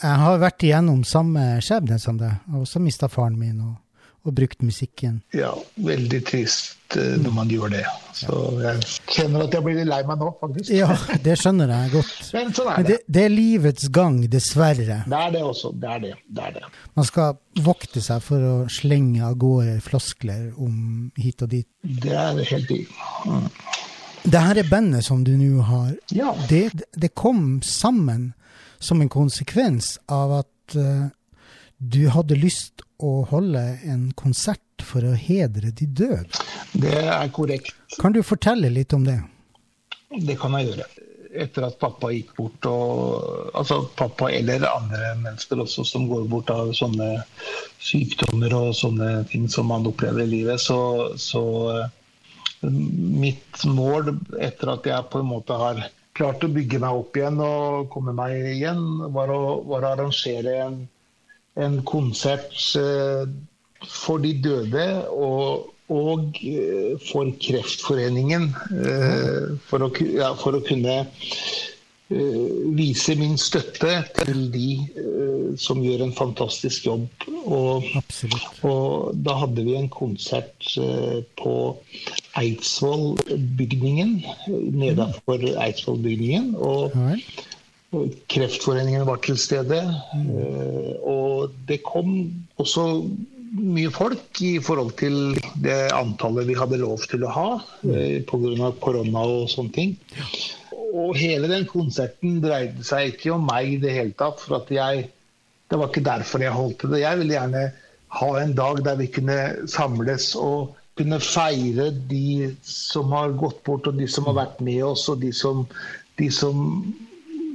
[0.02, 2.40] Jeg har vært igjennom samme skjebne som deg.
[2.46, 3.76] Jeg har også mista faren min og,
[4.22, 5.22] og brukt musikken.
[5.34, 5.50] Ja,
[5.82, 7.84] veldig trist eh, når man gjør det.
[8.14, 8.84] Så jeg
[9.16, 10.70] kjenner at jeg blir litt lei meg nå, faktisk.
[10.76, 10.92] Ja,
[11.26, 12.18] det skjønner jeg godt.
[12.38, 12.98] Men sånn er Men det.
[13.00, 15.00] det, det er livets gang, dessverre.
[15.10, 15.74] Det er det også.
[15.82, 16.14] Det er det.
[16.28, 16.74] det, er det.
[17.00, 21.70] Man skal vokte seg for å slenge av gårde floskler om hit og dit.
[21.82, 22.84] Det er helt i.
[23.26, 23.48] Mm.
[24.22, 25.96] Det her er bandet som du nå har.
[26.14, 26.36] Ja.
[26.50, 28.36] Det, det kom sammen
[28.82, 31.10] som en konsekvens av at eh,
[31.82, 36.42] du hadde lyst å holde en konsert for å hedre de døde.
[36.78, 37.74] Det er korrekt.
[37.98, 39.18] Kan du fortelle litt om det?
[40.12, 40.86] Det kan jeg gjøre.
[41.42, 46.52] Etter at pappa gikk bort, og, altså pappa eller andre mennesker også som går bort
[46.54, 47.24] av sånne
[47.82, 54.12] sykdommer og sånne ting som man opplever i livet, så, så eh, mitt mål
[54.44, 55.86] etter at jeg på en måte har
[56.20, 58.84] klart å bygge meg opp igjen og komme meg igjen,
[59.16, 60.82] var å, var å arrangere en,
[61.60, 63.28] en konsert eh,
[63.88, 68.52] for de døde og, og eh, for Kreftforeningen.
[68.86, 71.04] eh, For å, ja, for å kunne
[72.12, 74.66] vise min støtte til de
[75.64, 77.06] som gjør en fantastisk jobb.
[77.46, 77.88] Og,
[78.68, 80.74] og da hadde vi en konsert
[81.40, 81.54] på
[82.42, 84.12] Eidsvollbygningen,
[84.76, 86.52] nedenfor Eidsvollbygningen.
[86.60, 87.00] Og.
[88.32, 89.82] Kreftforeningen var til stede.
[90.16, 92.14] eh, Og det kom
[92.58, 92.86] også
[93.52, 97.48] mye folk i forhold til det antallet vi hadde lov til å ha
[97.84, 98.72] eh, pga.
[98.80, 99.98] korona og sånne ting.
[100.92, 104.40] Og hele den konserten dreide seg ikke om meg i det hele tatt.
[104.40, 105.10] for at jeg,
[105.70, 107.04] Det var ikke derfor jeg holdt det.
[107.04, 107.72] Jeg ville gjerne
[108.08, 113.88] ha en dag der vi kunne samles og kunne feire de som har gått bort,
[113.88, 115.64] og de som har vært med oss, og de som,
[116.20, 116.84] de som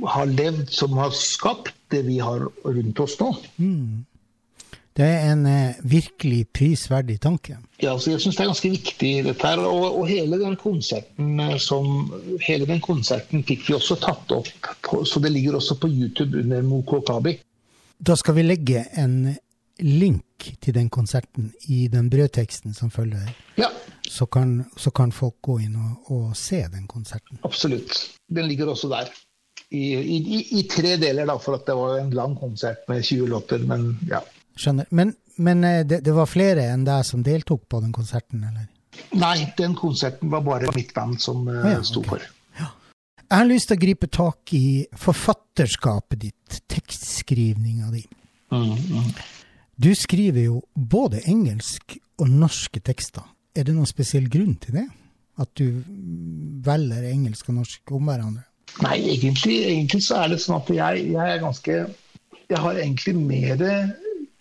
[0.04, 3.30] har levd, som har skapt det vi har rundt oss nå.
[4.96, 7.58] Det er en eh, virkelig prisverdig tanke.
[7.82, 9.60] Ja, så jeg syns det er ganske viktig dette her.
[9.60, 12.08] Og, og hele den konserten eh, som
[12.46, 14.48] Hele den konserten fikk vi også tatt opp,
[14.86, 17.36] på, så det ligger også på YouTube under Moko Kabi.
[17.98, 19.34] Da skal vi legge en
[19.84, 23.28] link til den konserten i den brødteksten som følger.
[23.60, 23.68] Ja,
[24.08, 27.38] Så kan, så kan folk gå inn og, og se den konserten.
[27.44, 27.92] absolutt.
[28.32, 29.10] Den ligger også der.
[29.70, 33.26] I, i, i- tre deler, da, for at det var en lang konsert med 20
[33.26, 33.58] låter.
[33.66, 34.22] Men ja.
[34.56, 34.86] Skjønner.
[34.90, 38.68] Men, men eh, det, det var flere enn deg som deltok på den konserten, eller?
[39.18, 42.16] Nei, den konserten var bare mitt band som eh, ja, sto okay.
[42.16, 42.32] for.
[43.26, 44.66] Jeg har lyst til å gripe tak i
[45.02, 48.04] forfatterskapet ditt, tekstskrivninga di.
[48.54, 49.08] Mm, mm.
[49.82, 53.26] Du skriver jo både engelsk og norske tekster.
[53.50, 54.84] Er det noen spesiell grunn til det?
[55.42, 55.82] At du
[56.64, 58.46] velger engelsk og norsk om hverandre?
[58.84, 61.76] Nei, egentlig, egentlig så er det sånn at jeg, jeg er ganske
[62.46, 63.62] Jeg har egentlig mer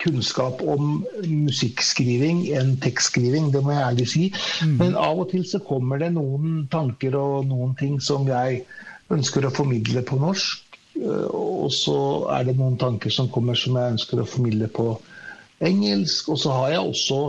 [0.03, 4.25] kunnskap om musikkskriving enn tekstskriving, det må jeg ærlig si.
[4.67, 8.65] Men av og til så kommer det noen tanker og noen ting som jeg
[9.15, 10.79] ønsker å formidle på norsk.
[10.99, 11.97] Eh, Og så
[12.35, 14.91] er det noen tanker som kommer som jeg ønsker å formidle på
[15.65, 16.29] engelsk.
[16.29, 17.19] Og så har jeg også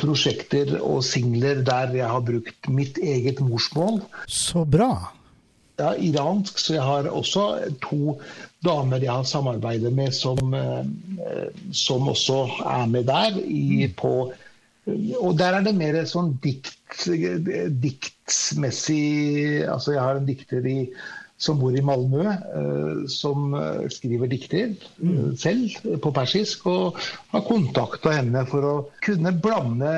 [0.00, 5.12] prosjekter og singler der jeg har brukt mitt eget morsmål Så bra.
[5.80, 7.44] Ja, iransk, så jeg har også
[7.82, 8.16] to
[8.64, 13.40] damer jeg har samarbeidet med som, eh, som også er med der.
[13.42, 14.32] I, på,
[15.18, 16.78] og der er det mer sånn dikt,
[17.82, 20.78] diktsmessig Altså jeg har en dikter i,
[21.36, 27.00] som bor i Malmö, eh, som eh, skriver dikter eh, selv på persisk, og
[27.32, 29.94] har kontakta henne for å kunne blande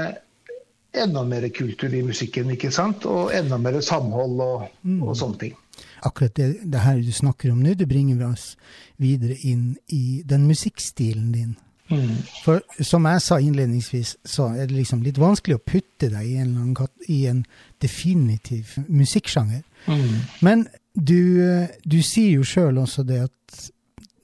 [0.96, 3.04] enda mer kultur i musikken, ikke sant?
[3.10, 5.56] Og enda mer samhold og, og sånne ting.
[6.04, 8.56] Akkurat det, det her du snakker om nå, det bringer oss
[9.00, 11.54] videre inn i den musikkstilen din.
[11.88, 12.16] Mm.
[12.42, 16.36] For som jeg sa innledningsvis, så er det liksom litt vanskelig å putte deg i
[16.42, 16.74] en,
[17.08, 17.44] i en
[17.82, 19.62] definitiv musikksjanger.
[19.86, 20.16] Mm.
[20.42, 23.66] Men du, du sier jo sjøl også det at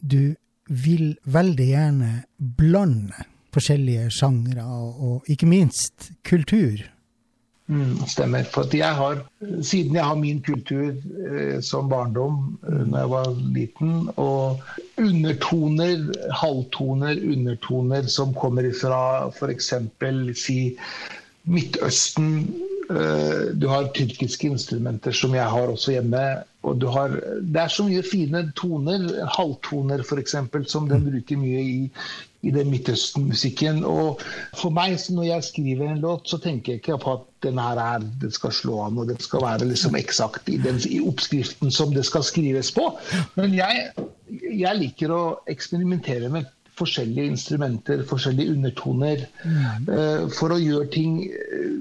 [0.02, 0.34] du
[0.72, 6.80] vil veldig gjerne blande forskjellige sjangre, og, og ikke minst kultur.
[7.72, 8.44] Mm, stemmer.
[8.52, 9.22] For jeg har,
[9.64, 14.60] siden jeg har min kultur eh, som barndom, da når jeg var liten, og
[15.00, 16.02] undertoner,
[16.42, 19.72] halvtoner, undertoner som kommer fra f.eks.
[20.42, 20.58] si
[21.48, 22.34] Midtøsten.
[22.92, 26.26] Eh, du har tyrkiske instrumenter som jeg har også hjemme.
[26.62, 29.08] Og du har, det er så mye fine toner,
[29.38, 30.36] halvtoner f.eks.,
[30.68, 31.78] som den bruker mye i,
[32.43, 33.84] i den Midtøsten-musikken.
[33.86, 34.22] Og
[34.59, 37.78] for meg, når jeg skriver en låt, så tenker jeg ikke på at den her
[37.78, 41.70] er, den skal slå an og den skal være liksom eksakt i, den, i oppskriften
[41.74, 42.88] som det skal skrives på.
[43.38, 43.93] Men jeg,
[44.51, 49.88] jeg liker å eksperimentere med forskjellige instrumenter, forskjellige undertoner, mm.
[49.90, 51.78] uh, for å gjøre ting uh,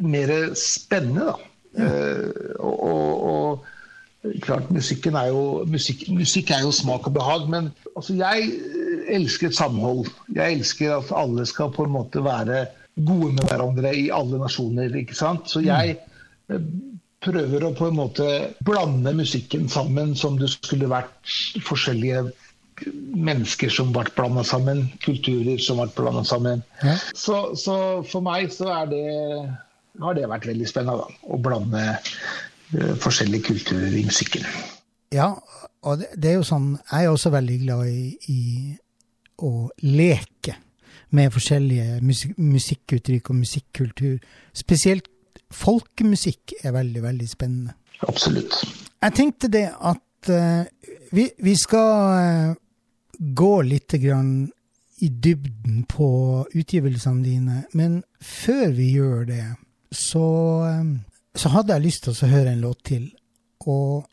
[0.00, 1.32] mer spennende.
[1.32, 1.46] da.
[1.70, 3.66] Uh, og, og,
[4.24, 8.50] og klart, musikken er jo, musikk, musikk er jo smak og behag, men altså, jeg
[9.08, 10.10] elsker et samhold.
[10.34, 12.66] Jeg elsker at alle skal på en måte være
[13.06, 14.94] gode med hverandre i alle nasjoner.
[14.96, 15.48] ikke sant?
[15.50, 15.96] Så jeg
[16.50, 16.70] eh,
[17.24, 18.28] prøver å på en måte
[18.66, 21.34] blande musikken sammen som det skulle vært
[21.66, 22.30] forskjellige
[22.88, 26.62] mennesker som ble blanda sammen, kulturer som ble blanda sammen.
[26.84, 26.96] Ja.
[27.12, 27.76] Så, så,
[28.08, 29.06] for meg så er det,
[30.00, 34.46] har det vært veldig spennende da, å blande uh, forskjellige kulturer i musikken.
[35.12, 35.34] Ja,
[35.84, 38.40] og det, det, er jo sånn Jeg er også veldig glad i, i
[39.46, 40.56] å leke
[41.16, 44.18] med forskjellige musik musikkuttrykk og musikkultur.
[44.54, 45.08] Spesielt
[45.50, 47.74] folkemusikk er veldig, veldig spennende.
[48.06, 48.54] Absolutt.
[49.00, 50.62] Jeg tenkte det at uh,
[51.12, 52.54] vi, vi, skal uh,
[53.18, 54.50] gå litt grann
[55.00, 56.10] i dybden på
[56.54, 59.44] utgivelsene dine, men før vi gjør det,
[59.90, 60.26] så,
[60.68, 61.00] um,
[61.34, 63.10] så hadde jeg lyst til å høre en låt til.
[63.66, 64.06] Og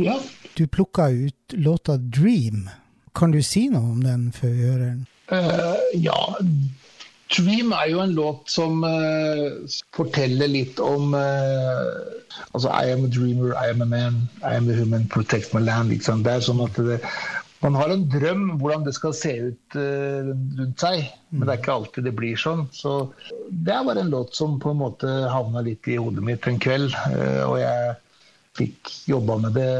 [0.00, 0.16] ja.
[0.56, 2.68] du plukka ut låta 'Dream'.
[3.14, 5.04] Kan du si noe om den før vi hører den?
[5.30, 6.18] Uh, ja.
[7.34, 9.62] Dream er jo en låt som uh,
[9.96, 11.94] forteller litt om uh,
[12.50, 15.62] altså I am a dreamer, I am a man, I am a human, protect my
[15.62, 15.94] land.
[15.94, 16.98] Det er sånn at det,
[17.64, 21.76] man har en drøm hvordan det skal se ut rundt seg, men det er ikke
[21.78, 22.66] alltid det blir sånn.
[22.76, 22.96] Så
[23.48, 26.92] det bare en låt som på en måte havna litt i hodet mitt en kveld.
[27.46, 27.94] og jeg
[28.58, 29.70] fikk jobba med det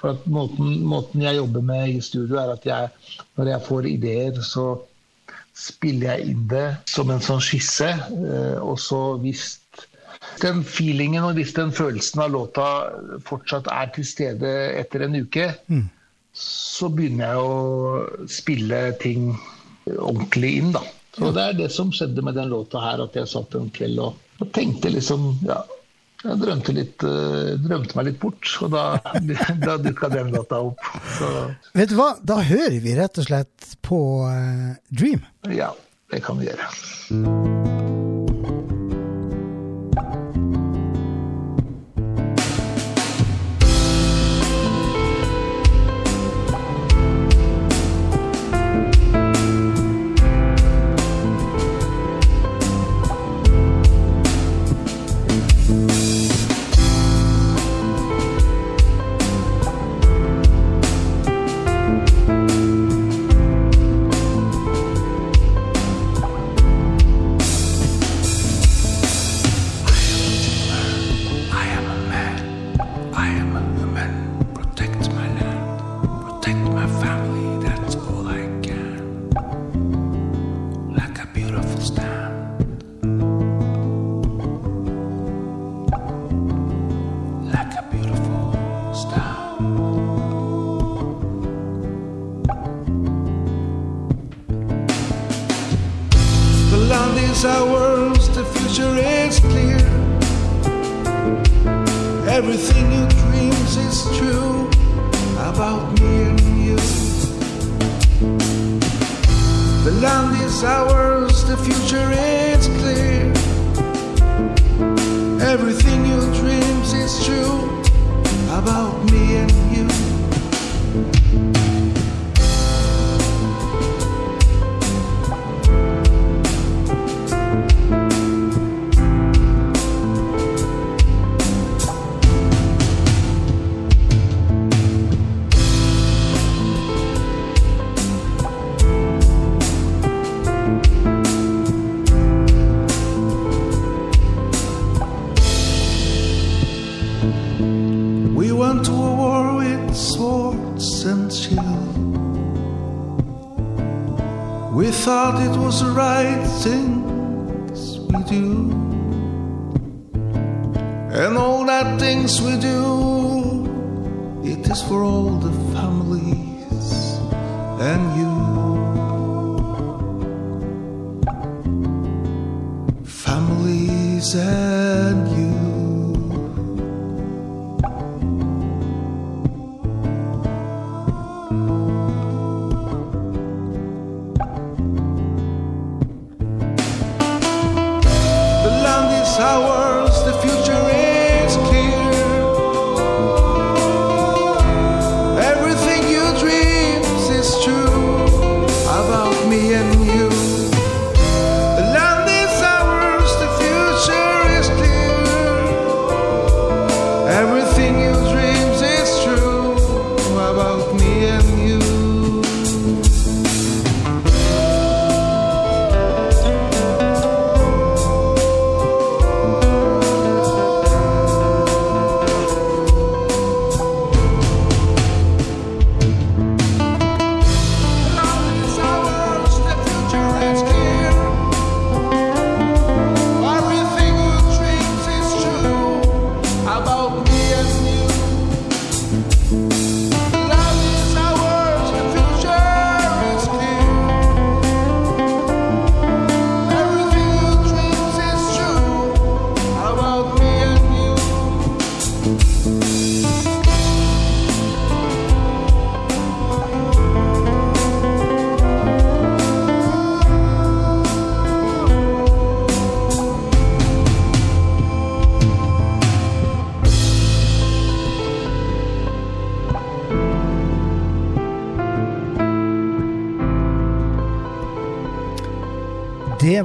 [0.00, 2.90] for måten, måten, jeg jobber med i studio, er at jeg,
[3.38, 4.66] når jeg får ideer, så
[5.56, 7.88] spiller jeg inn det som en sånn skisse.
[7.88, 9.54] Eh, og så hvis
[10.42, 12.66] den feelingen og hvis den følelsen av låta
[13.24, 15.86] fortsatt er til stede etter en uke, mm.
[16.36, 19.30] så begynner jeg å spille ting
[19.94, 20.82] ordentlig inn, da.
[21.16, 24.02] Så det er det som skjedde med den låta her, at jeg satt en kveld
[24.04, 25.62] og, og tenkte liksom ja,
[26.24, 28.84] jeg drømte, litt, uh, drømte meg litt bort, og da,
[29.66, 30.86] da dukka den låta opp.
[31.18, 31.32] Så.
[31.76, 35.26] Vet du hva, da hører vi rett og slett på uh, Dream.
[35.52, 35.72] Ja,
[36.12, 37.85] det kan vi gjøre.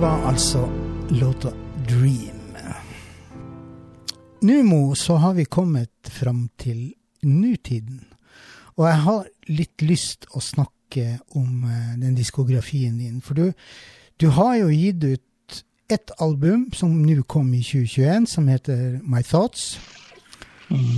[0.01, 0.69] Var altså
[1.09, 1.49] låta
[1.87, 2.57] 'Dream'.
[4.41, 6.93] Nå, Mo, så har vi kommet fram til
[7.23, 8.03] nutiden.
[8.75, 13.21] Og jeg har litt lyst å snakke om eh, den diskografien din.
[13.21, 13.51] For du,
[14.21, 19.21] du har jo gitt ut ett album som nå kom i 2021, som heter My
[19.21, 19.77] Thoughts.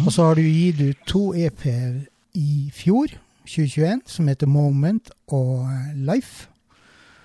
[0.06, 2.06] Og så har du gitt ut to EP-er
[2.40, 3.12] i fjor,
[3.44, 6.53] 2021, som heter Moment og eh, Life.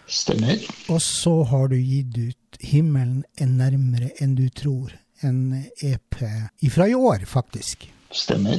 [0.09, 0.63] Stemmer.
[0.89, 6.23] Og så har du gitt ut 'Himmelen er nærmere enn du tror', en EP
[6.63, 7.89] ifra i år, faktisk.
[8.11, 8.59] Stemmer.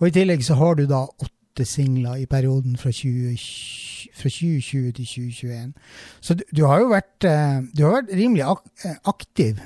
[0.00, 4.92] Og i tillegg så har du da åtte singler i perioden fra, 2020 fra 2020
[4.92, 5.72] til 2021.
[6.20, 9.60] Så du, du har jo vært, eh, du har vært rimelig ak eh, aktiv.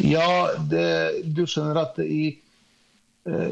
[0.00, 0.86] Ja, det,
[1.36, 2.39] du skjønner at i,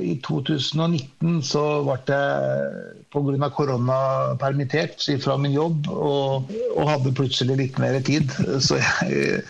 [0.03, 3.51] i 2019 så ble jeg pga.
[3.55, 3.99] korona
[4.41, 8.31] permittert fra min jobb og, og hadde plutselig litt mer tid.
[8.65, 9.43] Så, jeg,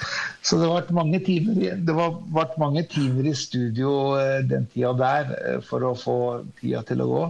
[0.43, 5.37] så det ble mange timer, var, ble mange timer i studio eh, den tida der
[5.39, 6.19] eh, for å få
[6.61, 7.23] tida til å gå.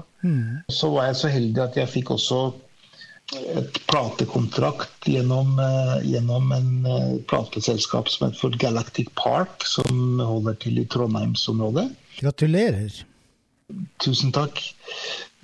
[0.73, 2.43] Så var jeg så heldig at jeg fikk også
[3.37, 10.81] et platekontrakt gjennom, eh, gjennom en eh, plateselskap som heter Galactic Park, som holder til
[10.81, 11.91] i Trondheimsområdet.
[12.19, 12.93] Gratulerer.
[14.03, 14.61] Tusen takk.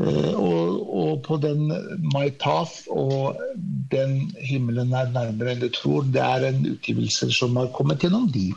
[0.02, 1.68] Eh, og, og på den
[2.14, 3.40] My Path og
[3.92, 8.30] den 'Himmelen er nærmere enn du tror', det er en utgivelse som har kommet gjennom
[8.32, 8.52] de.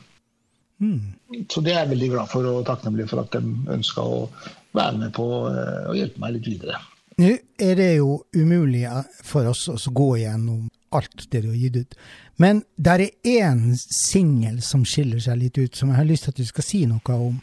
[1.50, 4.28] Så det er jeg veldig glad for og takknemlig for at de ønska å
[4.78, 6.82] være med på eh, og hjelpe meg litt videre.
[7.18, 11.58] Nå er det jo umulig eh, for oss å gå gjennom alt det du har
[11.58, 11.98] gitt ut.
[12.38, 16.36] Men der er én singel som skiller seg litt ut, som jeg har lyst til
[16.36, 17.42] at du skal si noe om.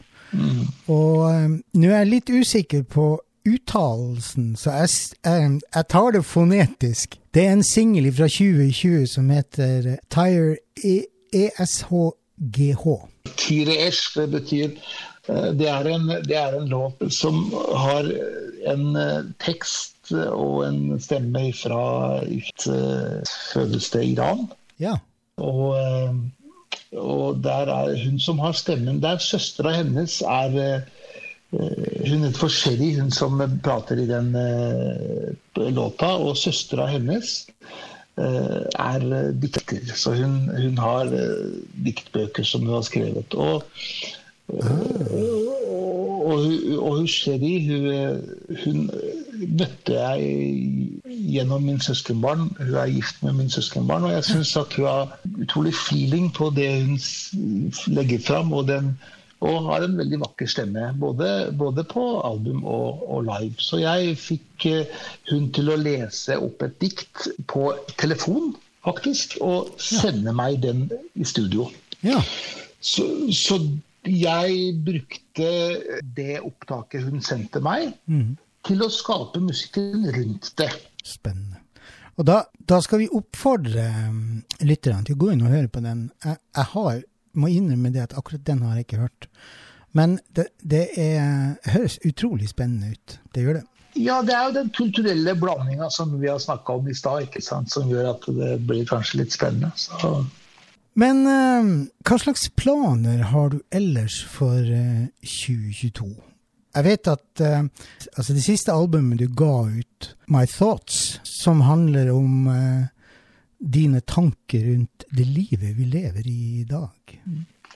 [0.91, 3.07] Og um, nå er jeg litt usikker på
[3.45, 4.93] uttalelsen, så jeg,
[5.29, 7.19] eh, jeg tar det fonetisk.
[7.35, 12.87] Det er en singel fra 2020 som heter Tire E- ESHGH.
[13.37, 14.71] Tire-esh, det betyr
[15.29, 18.09] eh, det er, en, det er en låt som har
[18.73, 18.87] en
[19.45, 21.85] tekst og en stemme fra
[22.25, 22.67] et
[23.53, 24.47] fødested Iran.
[24.81, 24.97] Ja.
[25.37, 25.77] Og,
[26.97, 30.81] og der er hun som har stemmen der, søstera hennes er eh,
[31.55, 36.17] Hun heter for Sherry, hun som prater i den eh, låta.
[36.19, 37.47] Og søstera hennes
[38.19, 39.87] eh, er dikter.
[39.95, 41.13] Så hun, hun har
[41.87, 43.35] diktbøker som hun har skrevet.
[43.35, 43.63] Og,
[44.49, 44.73] og,
[46.27, 46.43] og,
[46.79, 47.87] og hun Sherry, hun,
[48.65, 48.91] hun
[49.51, 52.49] møtte jeg gjennom min søskenbarn.
[52.59, 56.51] Hun er gift med min søskenbarn, og jeg syns at hun har utrolig feeling på
[56.57, 56.97] det hun
[57.95, 58.53] legger fram.
[58.53, 58.95] Og den,
[59.45, 63.55] Og har en veldig vakker stemme, både, både på album og, og, live.
[63.61, 67.67] Så jeg fikk uh, hun til å lese opp et dikt på
[68.01, 68.55] telefon,
[68.87, 70.37] faktisk, og sende ja.
[70.39, 71.69] meg den i studio.
[72.07, 72.23] Ja.
[72.81, 73.61] Så, så,
[74.05, 75.51] jeg brukte
[76.17, 78.35] det opptaket hun sendte meg, mm.
[78.65, 80.71] Til å skape musikken rundt det.
[81.05, 81.61] Spennende.
[82.15, 85.83] Og da, da, skal vi oppfordre um, lytterne til å gå inn og høre på
[85.83, 86.09] den.
[86.23, 87.01] Jeg, jeg har,
[87.35, 89.29] må innrømme det at akkurat den har jeg ikke hørt.
[89.99, 93.17] Men det, det er, høres utrolig spennende ut.
[93.35, 93.65] Det gjør det.
[93.95, 97.31] Ja, det er jo den kulturelle blandinga som vi har snakka om i stad,
[97.71, 99.71] som gjør at det blir kanskje litt spennende.
[99.79, 100.17] Så.
[100.99, 106.11] Men uh, hva slags planer har du ellers for uh, 2022?
[106.75, 107.63] Jeg vet at uh,
[108.17, 112.87] altså det siste albumet du ga ut, My Thoughts, som handler om uh,
[113.59, 117.19] dine tanker rundt det livet vi lever i i dag.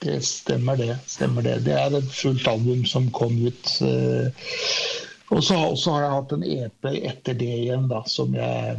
[0.03, 0.96] Det stemmer, det.
[1.07, 1.61] Stemmer det.
[1.66, 3.70] Det er et fullt album som kom ut.
[3.82, 4.28] Uh,
[5.28, 5.57] og så
[5.92, 8.78] har jeg hatt en EP etter det igjen, da, som jeg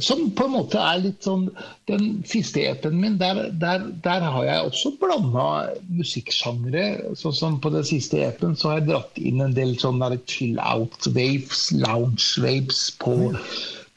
[0.00, 1.50] som på en måte er litt sånn
[1.90, 6.86] Den siste EP-en min, der, der, der, har jeg også blanda musikksjangre.
[7.18, 10.56] Sånn som på den siste EP-en så har jeg dratt inn en del sånn chill
[10.64, 13.14] out waves, lounge waves på,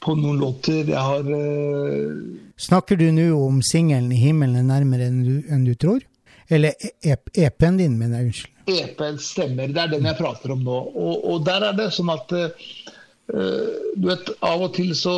[0.04, 0.84] på noen låter.
[0.84, 2.20] Jeg har uh...
[2.60, 6.04] Snakker du nå om singelen 'Himmelen er nærmere enn du, enn du tror'?
[6.50, 6.74] Eller
[7.06, 8.26] EP-en din, mener jeg.
[8.30, 8.56] Unnskyld.
[8.70, 9.70] EP-en stemmer.
[9.70, 10.78] Det er den jeg prater om nå.
[10.92, 12.50] Og, og der er det sånn at uh,
[13.30, 15.14] du vet, av og til så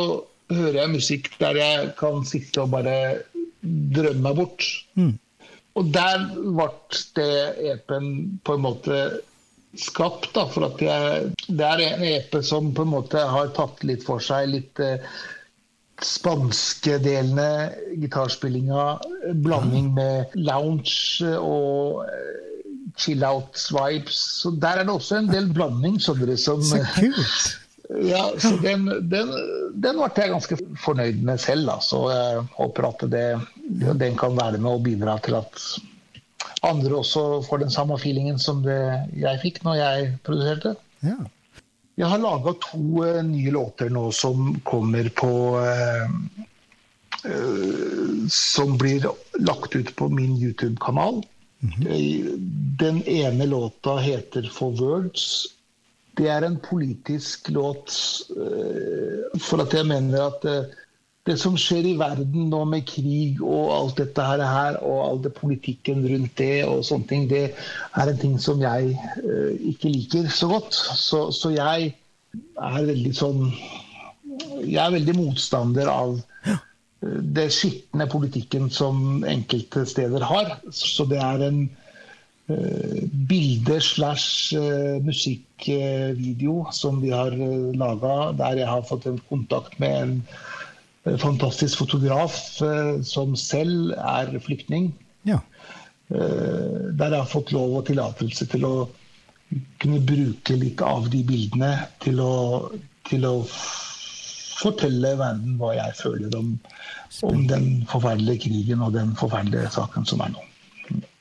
[0.51, 2.95] hører jeg musikk der jeg kan sitte og bare
[3.63, 4.65] drømme meg bort.
[4.99, 5.13] Mm.
[5.79, 6.67] Og der ble
[7.17, 7.29] det
[7.71, 8.09] EP-en
[8.45, 8.97] på en måte
[9.79, 10.33] skapt.
[10.35, 14.05] Da, for at jeg, det er en EP som på en måte har tatt litt
[14.05, 15.01] for seg litt eh,
[16.03, 17.71] spanske delene,
[18.01, 18.85] gitarspillinga,
[19.45, 22.31] blanding med lounge og eh,
[22.99, 24.21] chill-out-vibes.
[24.43, 25.97] Så Der er det også en del blanding.
[26.03, 27.62] Sånn som, Så kult!
[27.89, 29.31] Ja, så den, den,
[29.73, 31.67] den, ble jeg ganske fornøyd med selv.
[31.67, 31.79] Da.
[31.83, 33.25] Så jeg håper at det,
[33.99, 35.65] den kan være med å bidra til at
[36.63, 38.79] andre også får den samme feelingen som det
[39.19, 40.75] jeg fikk når jeg produserte.
[41.03, 41.19] Ja.
[41.99, 45.29] Jeg har laga to uh, nye låter nå som kommer på
[45.61, 46.07] uh,
[47.27, 49.05] uh, Som blir
[49.37, 51.21] lagt ut på min YouTube-kanal.
[51.59, 52.37] Mm -hmm.
[52.79, 55.52] Den ene låta heter 'For Words'.
[56.17, 57.93] Det er en politisk låt
[58.37, 60.79] uh, for at jeg mener at uh,
[61.25, 65.31] det som skjer i verden nå med krig og alt dette her, og all det
[65.37, 67.45] politikken rundt det og sånne ting, det
[67.95, 68.93] er en ting som jeg
[69.23, 70.75] uh, ikke liker så godt.
[70.75, 71.93] Så, så, jeg
[72.59, 73.49] er veldig sånn
[74.65, 76.15] Jeg er veldig motstander av
[77.03, 80.55] det skitne politikken som enkelte steder har.
[80.73, 81.59] Så det er en
[82.47, 84.99] Eh, bilde slash eh,
[85.67, 90.21] musikkvideo som vi har eh, laga, der jeg har fått en kontakt med
[91.05, 92.61] en fantastisk fotograf
[93.03, 94.93] som selv er flyktning.
[95.23, 95.39] Ja.
[96.07, 98.87] Der jeg har fått lov og tillatelse til å
[99.83, 102.71] kunne bruke litt av de bildene til å,
[103.09, 106.55] til å fortelle verden hva jeg føler om,
[107.27, 110.47] om den forferdelige krigen og den forferdelige saken som er nå.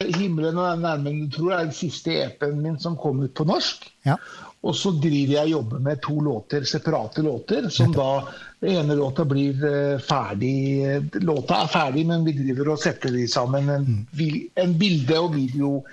[0.02, 3.46] 'Himmelen er nærmere enn du tror' er den siste EP-en min som kom ut på
[3.46, 3.86] norsk.
[4.06, 4.16] Ja.
[4.62, 8.28] Og så driver jeg og jobber med to låter, separate låter, som da
[8.62, 13.26] Den ene låta blir eh, ferdig Låta er ferdig, men vi driver og setter de
[13.28, 13.68] sammen.
[13.68, 14.50] En, mm.
[14.54, 15.84] en bilde og video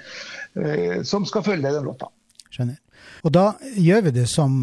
[0.53, 2.11] eh, som skal følge den låta.
[2.49, 2.77] Skjønner.
[3.23, 4.53] Og da gjør vi det som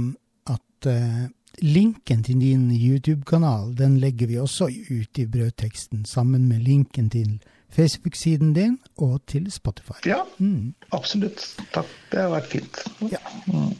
[0.47, 1.27] at eh,
[1.67, 7.41] linken til din YouTube-kanal den legger vi også ut i brødteksten, sammen med linken til
[7.77, 9.99] Facebook-siden din og til Spotify.
[10.09, 10.75] Ja, mm.
[10.97, 11.43] absolutt.
[11.75, 11.91] Takk.
[12.13, 12.83] Det har vært fint.
[13.13, 13.21] Ja.
[13.47, 13.73] Mm.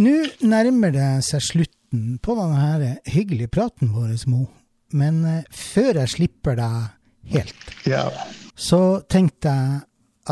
[0.00, 4.46] Nå nærmer det seg slutten på denne hyggelige praten vår, Mo.
[4.94, 8.06] Men uh, før jeg slipper deg helt, ja.
[8.54, 9.82] så tenkte jeg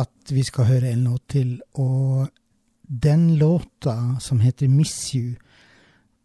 [0.03, 1.57] at vi skal høre en låt til.
[1.75, 2.29] Og
[2.83, 5.37] den låta som heter 'Miss You',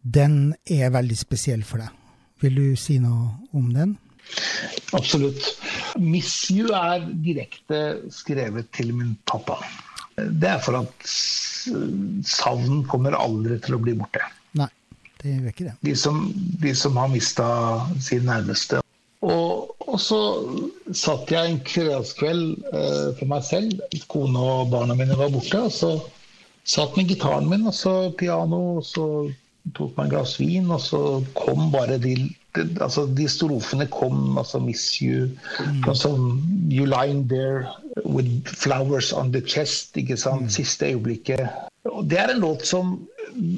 [0.04, 1.90] den er veldig spesiell for deg.
[2.42, 3.98] Vil du si noe om den?
[4.98, 5.58] Absolutt.
[5.98, 7.82] 'Miss you' er direkte
[8.14, 9.60] skrevet til min pappa.
[10.18, 11.10] Det er for at
[12.26, 14.24] savn kommer aldri til å bli borte.
[14.58, 14.70] Nei,
[15.22, 15.76] det gjør ikke det.
[15.86, 16.22] De som,
[16.64, 17.48] de som har mista
[18.02, 18.82] sin nærmeste.
[19.26, 20.20] Og, og, så
[20.96, 23.82] satt jeg en kveldskveld eh, for meg selv.
[24.12, 25.60] Kone og barna mine var borte.
[25.68, 25.92] og så
[26.68, 29.06] satt med gitaren min og så piano, og så
[29.76, 31.02] tok meg et glass vin, og så
[31.38, 32.16] kom bare de
[32.82, 35.30] altså, de strofene kom, altså 'Miss You',
[35.60, 35.84] mm.
[35.88, 36.14] altså,
[36.72, 37.68] You lying there
[38.06, 39.98] with flowers on the chest.
[39.98, 40.54] ikke sant?
[40.54, 41.50] Siste øyeblikket.
[41.86, 42.98] Og Det er en låt som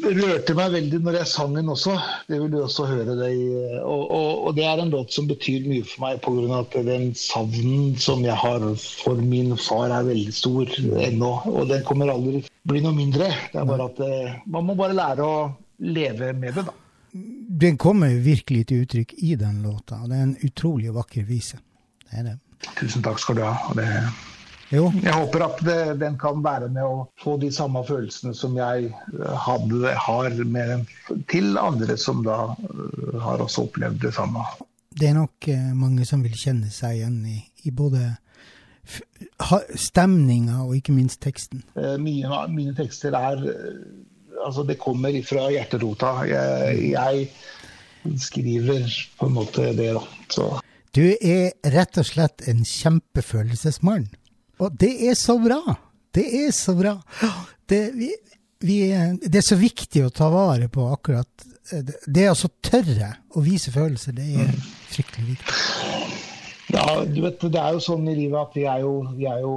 [0.03, 1.95] rørte meg veldig når jeg sang den også.
[2.29, 3.39] Det vil du også høre deg.
[3.81, 6.59] Og, og, og det er en låt som betyr mye for meg pga.
[6.59, 8.65] at den savnen som jeg har
[9.03, 10.75] for min far er veldig stor
[11.07, 11.31] ennå.
[11.45, 13.31] Og den kommer aldri bli noe mindre.
[13.53, 16.75] Det er bare at eh, Man må bare lære å leve med det, da.
[17.59, 19.97] Den kommer virkelig til uttrykk i den låta.
[20.07, 21.57] Det er en utrolig vakker vise.
[22.07, 22.37] Det det.
[22.79, 23.55] Tusen takk skal du ha.
[23.75, 23.87] Det,
[24.69, 25.61] Jo, jeg håper at
[25.97, 30.73] den kan være med å få de samme følelsene som jeg eh, hadde, har med
[30.73, 30.83] den,
[31.31, 34.45] til andre som da eh, har også opplevd det samme.
[34.93, 38.11] det er nok eh, mange som vil kjenne seg igjen i, i både
[39.77, 41.65] stemninga og ikke minst teksten.
[42.01, 43.41] Mine, mine tekster er
[44.45, 46.13] Altså, det kommer fra hjerterota.
[46.29, 48.87] Jeg, jeg skriver
[49.19, 50.03] på en måte det, da.
[50.31, 50.49] Så
[50.95, 54.07] Du er rett og slett en kjempefølelsesmann.
[54.59, 55.61] Og det er så bra!
[56.15, 56.95] Det er så bra.
[57.69, 58.09] Det, vi,
[58.65, 58.79] vi,
[59.21, 61.99] det er så viktig å ta vare på akkurat eh, det.
[62.07, 64.55] Det å tørre å vise følelser, det er
[64.89, 65.59] fryktelig viktig.
[66.73, 69.45] Ja, du vet, det er jo sånn i livet at vi er jo, vi er
[69.45, 69.53] jo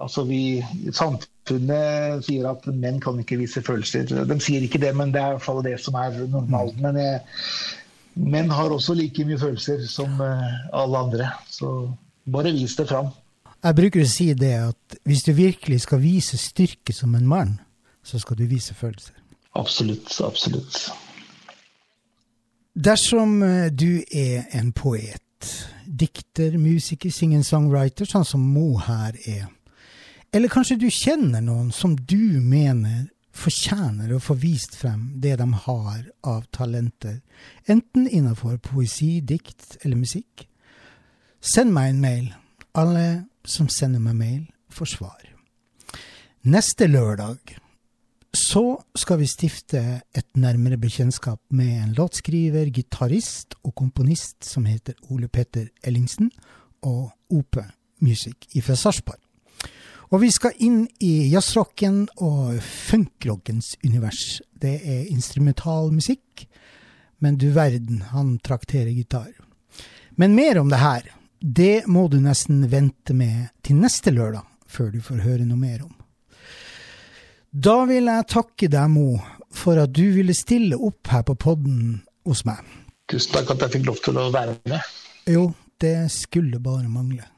[0.00, 4.08] Altså, vi Samfunnet sier at menn kan ikke vise følelser.
[4.24, 6.78] De sier ikke det, men det er i hvert fall det som er normalt.
[6.80, 7.20] Men jeg,
[8.14, 11.30] menn har også like mye følelser som eh, alle andre.
[11.50, 11.74] Så
[12.24, 13.12] bare vis det fram.
[13.64, 17.58] Jeg bruker å si det at hvis du virkelig skal vise styrke som en mann,
[18.04, 19.16] så skal du vise følelser.
[19.56, 20.20] Absolutt.
[20.20, 20.90] Absolutt.
[22.74, 25.22] Dersom eh, du er en poet,
[25.84, 29.48] dikter, musiker, singer-songwriter, sånn som Mo her er,
[30.34, 35.46] eller kanskje du kjenner noen som du mener fortjener å få vist frem det de
[35.66, 37.20] har av talenter,
[37.70, 40.46] enten innenfor poesi, dikt eller musikk,
[41.38, 42.30] send meg en mail.
[42.74, 43.06] Alle
[43.46, 44.42] som sender meg mail,
[44.74, 45.20] får svar.
[46.50, 47.54] Neste lørdag
[48.34, 49.80] så skal vi stifte
[50.14, 56.32] et nærmere bekjentskap med en låtskriver, gitarist og komponist som heter Ole Petter Ellingsen,
[56.82, 57.64] og Ope
[58.02, 59.20] Music fra Sarpsborg.
[60.10, 64.42] Og vi skal inn i jazzrocken og funkrockens univers.
[64.50, 66.44] Det er instrumentalmusikk,
[67.22, 69.30] men du verden, han trakterer gitar.
[70.18, 71.10] Men mer om det her,
[71.40, 75.86] det må du nesten vente med til neste lørdag, før du får høre noe mer
[75.86, 75.94] om.
[77.54, 79.20] Da vil jeg takke deg, Mo,
[79.54, 82.58] for at du ville stille opp her på podden hos meg.
[83.06, 84.88] Tusen takk at jeg fikk lov til å være med.
[85.30, 85.44] Jo,
[85.78, 87.28] det skulle bare mangle.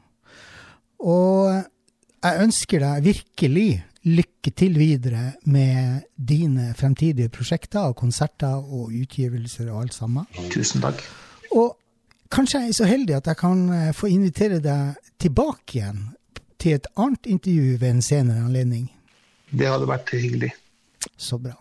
[1.04, 3.68] Og jeg ønsker deg virkelig
[4.08, 10.24] lykke til videre med dine fremtidige prosjekter og konserter og utgivelser og alt sammen.
[10.48, 11.04] Tusen takk.
[11.52, 11.74] Og
[12.32, 16.06] kanskje jeg er så heldig at jeg kan eh, få invitere deg tilbake igjen
[16.56, 18.88] til et annet intervju ved en senere anledning.
[19.50, 20.52] Det hadde vært hyggelig.
[21.16, 21.54] Så bra.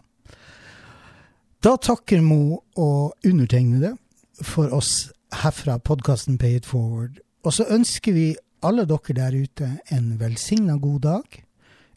[1.65, 3.95] Da takker Mo og undertegnede
[4.43, 5.09] for oss
[5.41, 7.19] herfra podkasten Pay it forward.
[7.45, 8.27] Og så ønsker vi
[8.65, 11.39] alle dere der ute en velsigna god dag,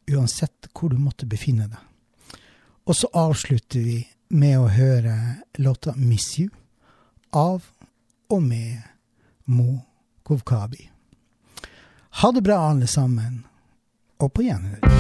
[0.09, 1.80] uansett hvor du måtte befinne deg.
[2.89, 5.16] Og så avslutter vi med å høre
[5.59, 6.53] låta 'Miss You'
[7.32, 7.64] av
[8.30, 8.82] og med
[9.45, 9.80] Mo
[10.22, 10.91] Kovkabi.
[12.11, 13.45] Ha det bra, alle sammen,
[14.18, 14.97] og på gjenhør.